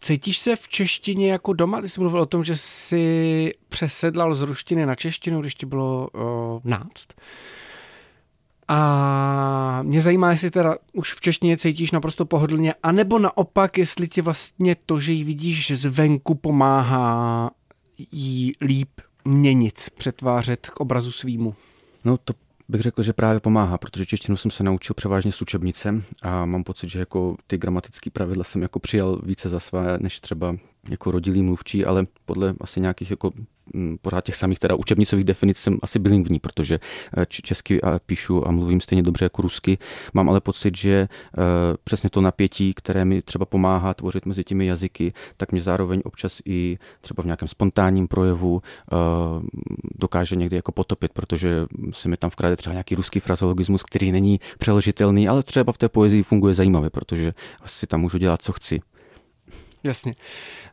Cítíš 0.00 0.38
se 0.38 0.56
v 0.56 0.68
češtině 0.68 1.30
jako 1.30 1.52
doma? 1.52 1.80
Ty 1.80 1.88
jsi 1.88 2.00
mluvil 2.00 2.20
o 2.20 2.26
tom, 2.26 2.44
že 2.44 2.56
jsi 2.56 3.52
přesedlal 3.68 4.34
z 4.34 4.42
ruštiny 4.42 4.86
na 4.86 4.94
češtinu, 4.94 5.40
když 5.40 5.54
ti 5.54 5.66
bylo 5.66 6.08
o, 6.14 6.60
náct. 6.64 7.08
A 8.68 9.82
mě 9.82 10.02
zajímá, 10.02 10.30
jestli 10.30 10.50
teda 10.50 10.76
už 10.92 11.14
v 11.14 11.20
češtině 11.20 11.58
cítíš 11.58 11.90
naprosto 11.90 12.24
pohodlně, 12.26 12.74
anebo 12.82 13.18
naopak, 13.18 13.78
jestli 13.78 14.08
ti 14.08 14.20
vlastně 14.20 14.76
to, 14.86 15.00
že 15.00 15.12
ji 15.12 15.24
vidíš 15.24 15.70
zvenku, 15.70 16.34
pomáhá 16.34 17.50
jí 18.12 18.52
líp 18.60 18.90
měnit, 19.24 19.90
přetvářet 19.98 20.70
k 20.70 20.80
obrazu 20.80 21.12
svýmu. 21.12 21.54
No 22.04 22.18
to 22.18 22.34
bych 22.70 22.80
řekl, 22.80 23.02
že 23.02 23.12
právě 23.12 23.40
pomáhá, 23.40 23.78
protože 23.78 24.06
češtinu 24.06 24.36
jsem 24.36 24.50
se 24.50 24.64
naučil 24.64 24.94
převážně 24.94 25.32
z 25.32 25.42
učebnice 25.42 26.02
a 26.22 26.44
mám 26.44 26.64
pocit, 26.64 26.90
že 26.90 26.98
jako 26.98 27.36
ty 27.46 27.58
gramatické 27.58 28.10
pravidla 28.10 28.44
jsem 28.44 28.62
jako 28.62 28.78
přijal 28.78 29.20
více 29.22 29.48
za 29.48 29.60
své, 29.60 29.98
než 30.00 30.20
třeba 30.20 30.56
jako 30.88 31.10
rodilý 31.10 31.42
mluvčí, 31.42 31.84
ale 31.84 32.06
podle 32.24 32.54
asi 32.60 32.80
nějakých 32.80 33.10
jako 33.10 33.32
Mm, 33.74 33.98
pořád 34.02 34.24
těch 34.24 34.36
samých 34.36 34.58
teda 34.58 34.74
učebnicových 34.74 35.24
definic 35.24 35.56
jsem 35.56 35.78
asi 35.82 35.98
bilingvní, 35.98 36.38
protože 36.38 36.80
eh, 37.16 37.26
česky 37.28 37.80
píšu 38.06 38.48
a 38.48 38.50
mluvím 38.50 38.80
stejně 38.80 39.02
dobře 39.02 39.24
jako 39.24 39.42
rusky. 39.42 39.78
Mám 40.14 40.28
ale 40.28 40.40
pocit, 40.40 40.76
že 40.76 40.90
eh, 40.92 41.08
přesně 41.84 42.10
to 42.10 42.20
napětí, 42.20 42.74
které 42.74 43.04
mi 43.04 43.22
třeba 43.22 43.44
pomáhá 43.44 43.94
tvořit 43.94 44.26
mezi 44.26 44.44
těmi 44.44 44.66
jazyky, 44.66 45.12
tak 45.36 45.52
mě 45.52 45.62
zároveň 45.62 46.00
občas 46.04 46.40
i 46.44 46.78
třeba 47.00 47.22
v 47.22 47.26
nějakém 47.26 47.48
spontánním 47.48 48.08
projevu 48.08 48.62
eh, 48.62 48.96
dokáže 49.98 50.36
někdy 50.36 50.56
jako 50.56 50.72
potopit, 50.72 51.12
protože 51.12 51.66
se 51.90 52.08
mi 52.08 52.16
tam 52.16 52.30
vkrade 52.30 52.56
třeba 52.56 52.74
nějaký 52.74 52.94
ruský 52.94 53.20
frazeologismus, 53.20 53.82
který 53.82 54.12
není 54.12 54.40
přeložitelný, 54.58 55.28
ale 55.28 55.42
třeba 55.42 55.72
v 55.72 55.78
té 55.78 55.88
poezii 55.88 56.22
funguje 56.22 56.54
zajímavě, 56.54 56.90
protože 56.90 57.34
si 57.66 57.86
tam 57.86 58.00
můžu 58.00 58.18
dělat, 58.18 58.42
co 58.42 58.52
chci. 58.52 58.80
Jasně. 59.84 60.14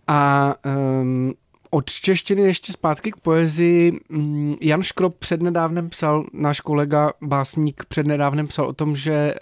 A 0.08 0.54
um, 1.02 1.34
od 1.70 1.92
češtiny 1.92 2.42
ještě 2.42 2.72
zpátky 2.72 3.12
k 3.12 3.18
poezii. 3.18 4.00
Mm, 4.10 4.56
Jan 4.62 4.84
Škrop 4.84 5.16
přednedávnem 5.16 5.90
psal, 5.90 6.26
náš 6.34 6.60
kolega 6.60 7.14
básník 7.22 7.86
přednedávnem 7.86 8.48
psal 8.48 8.66
o 8.66 8.74
tom, 8.74 8.96
že 8.96 9.14
eh, 9.14 9.36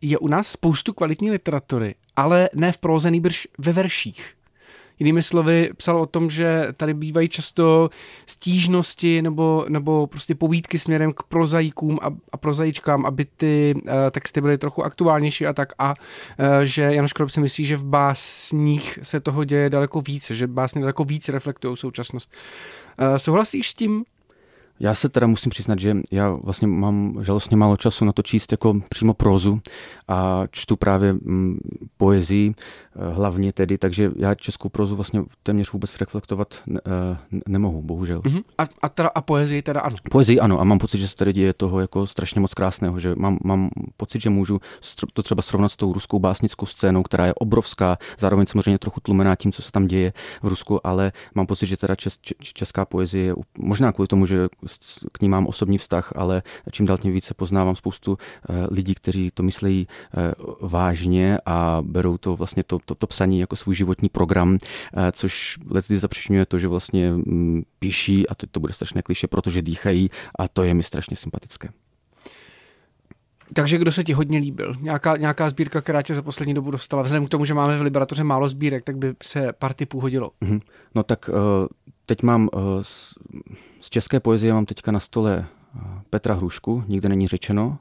je 0.00 0.18
u 0.18 0.28
nás 0.28 0.48
spoustu 0.48 0.92
kvalitní 0.92 1.30
literatury, 1.30 1.94
ale 2.16 2.50
ne 2.54 2.72
v 2.72 2.78
próze, 2.78 3.10
nýbrž 3.10 3.48
ve 3.58 3.72
verších. 3.72 4.34
Jinými 4.98 5.22
slovy, 5.22 5.70
psal 5.76 6.00
o 6.00 6.06
tom, 6.06 6.30
že 6.30 6.68
tady 6.76 6.94
bývají 6.94 7.28
často 7.28 7.90
stížnosti 8.26 9.22
nebo, 9.22 9.66
nebo 9.68 10.06
prostě 10.06 10.34
povídky 10.34 10.78
směrem 10.78 11.12
k 11.12 11.22
prozaikům 11.22 11.98
a, 12.02 12.06
a 12.32 12.36
prozajičkám, 12.36 13.06
aby 13.06 13.24
ty 13.36 13.74
uh, 13.76 13.92
texty 14.10 14.40
byly 14.40 14.58
trochu 14.58 14.84
aktuálnější 14.84 15.46
a 15.46 15.52
tak. 15.52 15.72
A 15.78 15.88
uh, 15.90 16.46
že 16.62 16.82
Jan 16.82 17.08
Škrob 17.08 17.30
si 17.30 17.40
myslí, 17.40 17.64
že 17.64 17.76
v 17.76 17.84
básních 17.84 18.98
se 19.02 19.20
toho 19.20 19.44
děje 19.44 19.70
daleko 19.70 20.00
více, 20.00 20.34
že 20.34 20.46
básně 20.46 20.80
daleko 20.80 21.04
více 21.04 21.32
reflektují 21.32 21.76
současnost. 21.76 22.32
Uh, 23.00 23.16
souhlasíš 23.16 23.68
s 23.70 23.74
tím? 23.74 24.04
Já 24.80 24.94
se 24.94 25.08
teda 25.08 25.26
musím 25.26 25.50
přiznat, 25.50 25.78
že 25.78 25.96
já 26.10 26.30
vlastně 26.30 26.68
mám 26.68 27.18
žalostně 27.20 27.56
málo 27.56 27.76
času 27.76 28.04
na 28.04 28.12
to 28.12 28.22
číst 28.22 28.52
jako 28.52 28.74
přímo 28.88 29.14
prózu 29.14 29.60
a 30.08 30.42
čtu 30.50 30.76
právě 30.76 31.12
mm, 31.12 31.58
poezii, 31.96 32.54
eh, 32.96 33.14
hlavně 33.14 33.52
tedy, 33.52 33.78
takže 33.78 34.10
já 34.16 34.34
českou 34.34 34.68
prózu 34.68 34.96
vlastně 34.96 35.22
téměř 35.42 35.72
vůbec 35.72 35.98
reflektovat 36.00 36.54
ne, 36.66 36.80
eh, 36.86 37.40
nemohu, 37.48 37.82
bohužel. 37.82 38.20
Uh-huh. 38.20 38.42
A, 38.58 38.66
a, 38.82 38.88
teda, 38.88 39.10
a 39.14 39.20
poezii 39.20 39.62
teda 39.62 39.80
ano? 39.80 39.96
Poezii 40.10 40.40
ano 40.40 40.60
a 40.60 40.64
mám 40.64 40.78
pocit, 40.78 40.98
že 40.98 41.08
se 41.08 41.16
tady 41.16 41.32
děje 41.32 41.52
toho 41.52 41.80
jako 41.80 42.06
strašně 42.06 42.40
moc 42.40 42.54
krásného, 42.54 43.00
že 43.00 43.14
mám, 43.14 43.38
mám 43.44 43.70
pocit, 43.96 44.22
že 44.22 44.30
můžu 44.30 44.60
to 45.12 45.22
třeba 45.22 45.42
srovnat 45.42 45.68
s 45.68 45.76
tou 45.76 45.92
ruskou 45.92 46.18
básnickou 46.18 46.66
scénou, 46.66 47.02
která 47.02 47.26
je 47.26 47.34
obrovská, 47.34 47.98
zároveň 48.18 48.46
samozřejmě 48.46 48.78
trochu 48.78 49.00
tlumená 49.00 49.34
tím, 49.34 49.52
co 49.52 49.62
se 49.62 49.72
tam 49.72 49.86
děje 49.86 50.12
v 50.42 50.48
Rusku, 50.48 50.86
ale 50.86 51.12
mám 51.34 51.46
pocit, 51.46 51.66
že 51.66 51.76
teda 51.76 51.94
čes, 51.94 52.18
česká 52.40 52.84
poezie 52.84 53.24
je 53.24 53.34
možná 53.58 53.92
kvůli 53.92 54.08
tomu, 54.08 54.26
že 54.26 54.48
k 55.12 55.22
ní 55.22 55.28
mám 55.28 55.46
osobní 55.46 55.78
vztah, 55.78 56.12
ale 56.16 56.42
čím 56.70 56.86
dál 56.86 56.98
tím 56.98 57.12
více 57.12 57.34
poznávám 57.34 57.76
spoustu 57.76 58.18
eh, 58.18 58.66
lidí, 58.70 58.94
kteří 58.94 59.30
to 59.34 59.42
myslejí 59.42 59.88
eh, 59.88 60.34
vážně 60.60 61.38
a 61.46 61.78
berou 61.82 62.18
to 62.18 62.36
vlastně 62.36 62.62
to, 62.62 62.78
to, 62.84 62.94
to 62.94 63.06
psaní 63.06 63.40
jako 63.40 63.56
svůj 63.56 63.74
životní 63.74 64.08
program, 64.08 64.58
eh, 64.96 65.12
což 65.12 65.58
leckdy 65.70 65.98
zapřičňuje 65.98 66.46
to, 66.46 66.58
že 66.58 66.68
vlastně 66.68 67.12
mm, 67.12 67.62
píší, 67.78 68.28
a 68.28 68.34
to, 68.34 68.46
to 68.46 68.60
bude 68.60 68.72
strašné 68.72 69.02
kliše, 69.02 69.26
protože 69.26 69.62
dýchají 69.62 70.10
a 70.38 70.48
to 70.48 70.62
je 70.62 70.74
mi 70.74 70.82
strašně 70.82 71.16
sympatické. 71.16 71.68
Takže 73.54 73.78
kdo 73.78 73.92
se 73.92 74.04
ti 74.04 74.12
hodně 74.12 74.38
líbil? 74.38 74.72
Nějaká, 74.80 75.16
nějaká 75.16 75.48
sbírka, 75.48 75.80
která 75.80 76.02
tě 76.02 76.14
za 76.14 76.22
poslední 76.22 76.54
dobu 76.54 76.70
dostala? 76.70 77.02
Vzhledem 77.02 77.26
k 77.26 77.28
tomu, 77.28 77.44
že 77.44 77.54
máme 77.54 77.78
v 77.78 77.82
Liberatoře 77.82 78.24
málo 78.24 78.48
sbírek, 78.48 78.84
tak 78.84 78.96
by 78.96 79.14
se 79.22 79.52
pár 79.52 79.74
typů 79.74 80.00
hodilo. 80.00 80.30
Mm-hmm. 80.42 80.60
No 80.94 81.02
tak 81.02 81.30
teď 82.06 82.22
mám 82.22 82.48
z 83.80 83.90
české 83.90 84.20
poezie 84.20 84.52
mám 84.52 84.66
teďka 84.66 84.92
na 84.92 85.00
stole 85.00 85.46
Petra 86.10 86.34
Hrušku, 86.34 86.84
nikde 86.88 87.08
není 87.08 87.28
řečeno, 87.28 87.78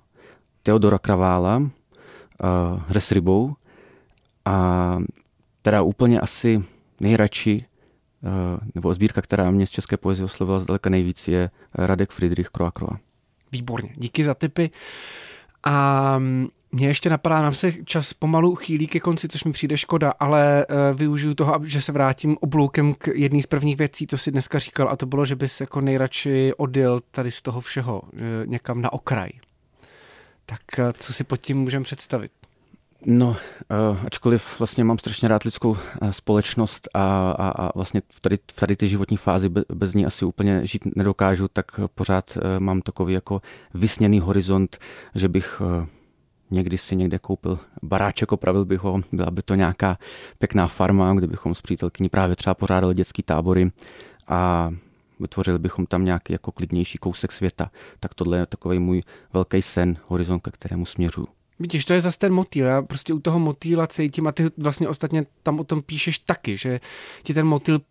Teodora 0.63 0.97
Kravála, 0.97 1.69
Hres 2.87 3.11
rybou, 3.11 3.55
A 4.45 4.97
teda 5.61 5.81
úplně 5.81 6.19
asi 6.19 6.63
nejradši, 6.99 7.57
nebo 8.75 8.93
sbírka, 8.93 9.21
která 9.21 9.51
mě 9.51 9.67
z 9.67 9.69
české 9.69 9.97
poezie 9.97 10.25
oslovila 10.25 10.59
zdaleka 10.59 10.89
nejvíc, 10.89 11.27
je 11.27 11.49
Radek 11.73 12.11
Friedrich 12.11 12.49
Croix 12.49 12.73
Výborně, 13.51 13.93
díky 13.95 14.25
za 14.25 14.33
tipy. 14.33 14.71
A 15.63 16.19
mě 16.73 16.87
ještě 16.87 17.09
napadá, 17.09 17.41
nám 17.41 17.53
se 17.53 17.71
čas 17.71 18.13
pomalu 18.13 18.55
chýlí 18.55 18.87
ke 18.87 18.99
konci, 18.99 19.27
což 19.27 19.43
mi 19.43 19.51
přijde 19.51 19.77
škoda, 19.77 20.13
ale 20.19 20.65
uh, 20.69 20.97
využiju 20.97 21.33
toho, 21.33 21.59
že 21.63 21.81
se 21.81 21.91
vrátím 21.91 22.37
obloukem 22.41 22.93
k 22.93 23.07
jedné 23.07 23.41
z 23.41 23.45
prvních 23.45 23.77
věcí, 23.77 24.07
co 24.07 24.17
si 24.17 24.31
dneska 24.31 24.59
říkal, 24.59 24.89
a 24.89 24.95
to 24.95 25.05
bylo, 25.05 25.25
že 25.25 25.35
bys 25.35 25.61
jako 25.61 25.81
nejradši 25.81 26.53
odjel 26.57 26.99
tady 27.11 27.31
z 27.31 27.41
toho 27.41 27.61
všeho 27.61 28.01
někam 28.45 28.81
na 28.81 28.93
okraj. 28.93 29.29
Tak 30.45 30.59
uh, 30.79 30.91
co 30.97 31.13
si 31.13 31.23
pod 31.23 31.37
tím 31.37 31.57
můžeme 31.57 31.83
představit? 31.83 32.31
No, 33.05 33.27
uh, 33.29 33.35
ačkoliv 34.05 34.59
vlastně 34.59 34.83
mám 34.83 34.99
strašně 34.99 35.27
rád 35.27 35.43
lidskou 35.43 35.77
společnost 36.11 36.89
a, 36.93 37.31
a, 37.31 37.49
a 37.49 37.71
vlastně 37.75 38.01
v 38.09 38.19
tady, 38.19 38.37
v 38.51 38.59
tady 38.59 38.75
ty 38.75 38.87
životní 38.87 39.17
fázi 39.17 39.49
be, 39.49 39.63
bez 39.73 39.93
ní 39.93 40.05
asi 40.05 40.25
úplně 40.25 40.67
žít 40.67 40.81
nedokážu, 40.95 41.47
tak 41.47 41.65
pořád 41.95 42.37
mám 42.59 42.81
takový 42.81 43.13
jako 43.13 43.41
vysněný 43.73 44.19
horizont, 44.19 44.77
že 45.15 45.27
bych 45.27 45.61
někdy 46.53 46.77
si 46.77 46.95
někde 46.95 47.19
koupil 47.19 47.59
baráček, 47.83 48.31
opravil 48.31 48.65
bych 48.65 48.79
ho, 48.79 49.01
byla 49.11 49.31
by 49.31 49.41
to 49.41 49.55
nějaká 49.55 49.97
pěkná 50.39 50.67
farma, 50.67 51.13
kde 51.13 51.27
bychom 51.27 51.55
s 51.55 51.61
přítelkyní 51.61 52.09
právě 52.09 52.35
třeba 52.35 52.53
pořádali 52.53 52.95
dětský 52.95 53.23
tábory 53.23 53.71
a 54.27 54.69
vytvořili 55.19 55.59
bychom 55.59 55.85
tam 55.85 56.05
nějaký 56.05 56.33
jako 56.33 56.51
klidnější 56.51 56.97
kousek 56.97 57.31
světa. 57.31 57.71
Tak 57.99 58.13
tohle 58.13 58.37
je 58.37 58.45
takový 58.45 58.79
můj 58.79 59.01
velký 59.33 59.61
sen, 59.61 59.97
horizont, 60.07 60.39
ke 60.39 60.51
kterému 60.51 60.85
směřuju. 60.85 61.27
Vidíš, 61.59 61.85
to 61.85 61.93
je 61.93 62.01
zase 62.01 62.19
ten 62.19 62.33
motýl. 62.33 62.65
Já 62.65 62.81
prostě 62.81 63.13
u 63.13 63.19
toho 63.19 63.39
motýla 63.39 63.87
cítím 63.87 64.27
a 64.27 64.31
ty 64.31 64.49
vlastně 64.57 64.89
ostatně 64.89 65.25
tam 65.43 65.59
o 65.59 65.63
tom 65.63 65.81
píšeš 65.81 66.19
taky, 66.19 66.57
že 66.57 66.79
ti 67.23 67.33
ten 67.33 67.47
motýl 67.47 67.81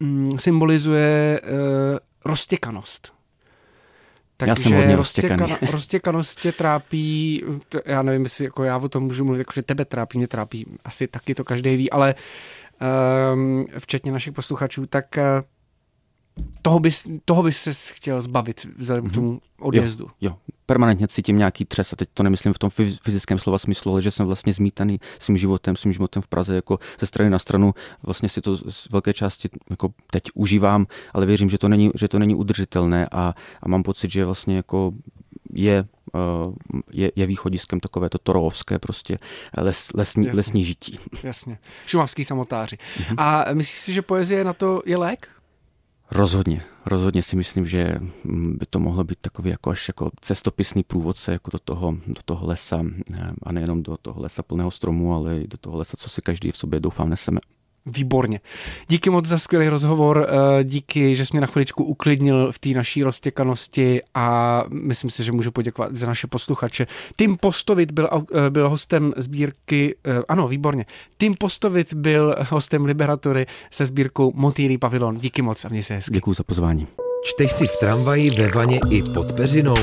mm, 0.00 0.38
symbolizuje 0.38 1.40
uh, 1.40 1.98
roztěkanost. 2.24 3.17
Takže 4.40 4.50
já 4.50 4.56
jsem 4.56 4.76
hodně 4.76 4.96
roztěkaný. 4.96 5.54
roztěkanost 5.70 6.40
tě 6.40 6.52
trápí, 6.52 7.44
to, 7.68 7.80
já 7.84 8.02
nevím, 8.02 8.22
jestli 8.22 8.44
jako 8.44 8.64
já 8.64 8.76
o 8.76 8.88
tom 8.88 9.02
můžu 9.02 9.24
mluvit, 9.24 9.38
jako 9.38 9.52
že 9.54 9.62
tebe 9.62 9.84
trápí, 9.84 10.18
mě 10.18 10.28
trápí, 10.28 10.66
asi 10.84 11.06
taky 11.06 11.34
to 11.34 11.44
každý 11.44 11.76
ví, 11.76 11.90
ale 11.90 12.14
um, 13.32 13.66
včetně 13.78 14.12
našich 14.12 14.32
posluchačů, 14.32 14.86
tak 14.86 15.06
uh, 15.16 15.22
toho 16.62 16.80
bys, 16.80 17.06
toho 17.24 17.42
bys 17.42 17.62
se 17.62 17.94
chtěl 17.94 18.20
zbavit 18.20 18.66
vzhledem 18.76 19.04
mm-hmm. 19.04 19.10
k 19.10 19.14
tomu 19.14 19.40
odjezdu. 19.60 20.04
Jo, 20.20 20.30
jo, 20.30 20.36
permanentně 20.66 21.08
cítím 21.08 21.38
nějaký 21.38 21.64
třes 21.64 21.92
a 21.92 21.96
teď 21.96 22.08
to 22.14 22.22
nemyslím 22.22 22.52
v 22.52 22.58
tom 22.58 22.70
fyzickém 23.02 23.38
slova 23.38 23.58
smyslu, 23.58 23.92
ale 23.92 24.02
že 24.02 24.10
jsem 24.10 24.26
vlastně 24.26 24.52
zmítaný 24.52 25.00
svým 25.18 25.36
životem, 25.36 25.76
svým 25.76 25.92
životem 25.92 26.22
v 26.22 26.28
Praze 26.28 26.54
jako 26.54 26.78
ze 27.00 27.06
strany 27.06 27.30
na 27.30 27.38
stranu. 27.38 27.74
Vlastně 28.02 28.28
si 28.28 28.40
to 28.40 28.56
z 28.56 28.88
velké 28.92 29.12
části 29.12 29.48
jako 29.70 29.88
teď 30.10 30.22
užívám, 30.34 30.86
ale 31.14 31.26
věřím, 31.26 31.48
že 31.48 31.58
to 31.58 31.68
není, 31.68 31.90
že 31.94 32.08
to 32.08 32.18
není 32.18 32.34
udržitelné 32.34 33.08
a, 33.12 33.34
a 33.62 33.68
mám 33.68 33.82
pocit, 33.82 34.10
že 34.10 34.24
vlastně 34.24 34.56
jako 34.56 34.92
je 35.52 35.84
eh, 36.14 36.18
je, 36.92 37.12
je 37.16 37.26
východiskem 37.26 37.80
takové 37.80 38.08
to 38.10 38.18
torovské 38.18 38.78
prostě 38.78 39.18
les, 39.56 39.90
lesní, 39.94 40.26
Jasně. 40.26 40.38
lesní 40.38 40.64
žití. 40.64 40.98
Jasně. 41.22 41.58
Šumavský 41.86 42.24
samotáři. 42.24 42.76
Mm-hmm. 42.76 43.14
A 43.18 43.44
myslíš 43.52 43.78
si, 43.78 43.92
že 43.92 44.02
poezie 44.02 44.44
na 44.44 44.52
to 44.52 44.82
je 44.86 44.96
lék? 44.96 45.28
Rozhodně, 46.10 46.62
rozhodně 46.86 47.22
si 47.22 47.36
myslím, 47.36 47.66
že 47.66 47.88
by 48.24 48.66
to 48.70 48.78
mohlo 48.78 49.04
být 49.04 49.18
takový 49.20 49.50
jako 49.50 49.70
až 49.70 49.88
jako 49.88 50.10
cestopisný 50.20 50.82
průvodce 50.82 51.32
jako 51.32 51.50
do 51.50 51.58
toho, 51.58 51.96
do 52.06 52.22
toho 52.24 52.46
lesa 52.46 52.84
eh, 53.20 53.28
a 53.42 53.52
nejenom 53.52 53.82
do 53.82 53.96
toho 53.96 54.22
lesa 54.22 54.42
plného 54.42 54.70
stromů, 54.70 55.14
ale 55.14 55.38
i 55.38 55.46
do 55.48 55.58
toho 55.58 55.78
lesa, 55.78 55.96
co 55.96 56.08
si 56.08 56.22
každý 56.22 56.52
v 56.52 56.56
sobě 56.56 56.80
doufám 56.80 57.10
neseme. 57.10 57.40
Výborně. 57.86 58.40
Díky 58.88 59.10
moc 59.10 59.26
za 59.26 59.38
skvělý 59.38 59.68
rozhovor, 59.68 60.28
eh, 60.28 60.64
díky, 60.64 61.16
že 61.16 61.26
jsi 61.26 61.30
mě 61.32 61.40
na 61.40 61.46
chviličku 61.46 61.84
uklidnil 61.84 62.52
v 62.52 62.58
té 62.58 62.68
naší 62.68 63.02
roztěkanosti 63.02 64.00
a 64.14 64.64
myslím 64.70 65.10
si, 65.10 65.24
že 65.24 65.32
můžu 65.32 65.50
poděkovat 65.50 65.96
za 65.96 66.06
naše 66.06 66.26
posluchače. 66.26 66.86
Tim 67.16 67.36
Postovit 67.36 67.90
byl, 67.90 68.08
eh, 68.12 68.50
byl 68.50 68.68
hostem 68.68 69.12
sbírky, 69.16 69.96
eh, 70.04 70.22
ano, 70.28 70.48
výborně, 70.48 70.86
Tim 71.18 71.34
Postovit 71.34 71.94
byl 71.94 72.36
hostem 72.50 72.84
Liberatory 72.84 73.46
se 73.70 73.86
sbírkou 73.86 74.32
Motýlí 74.34 74.78
pavilon. 74.78 75.18
Díky 75.18 75.42
moc 75.42 75.64
a 75.64 75.68
měj 75.68 75.82
se 75.82 75.94
hezky. 75.94 76.14
Děkuji 76.14 76.34
za 76.34 76.44
pozvání. 76.44 76.86
Čteš 77.24 77.52
si 77.52 77.66
v 77.66 77.76
tramvaji, 77.80 78.30
ve 78.30 78.48
vaně 78.48 78.80
i 78.90 79.02
pod 79.02 79.32
peřinou? 79.32 79.76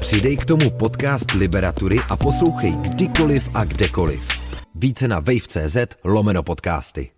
Přidej 0.00 0.36
k 0.36 0.44
tomu 0.44 0.70
podcast 0.70 1.30
Liberatury 1.30 2.00
a 2.08 2.16
poslouchej 2.16 2.72
kdykoliv 2.72 3.48
a 3.54 3.64
kdekoliv. 3.64 4.28
Více 4.74 5.08
na 5.08 5.20
wave.cz 5.20 5.76
lomeno 6.04 6.42
podcasty. 6.42 7.17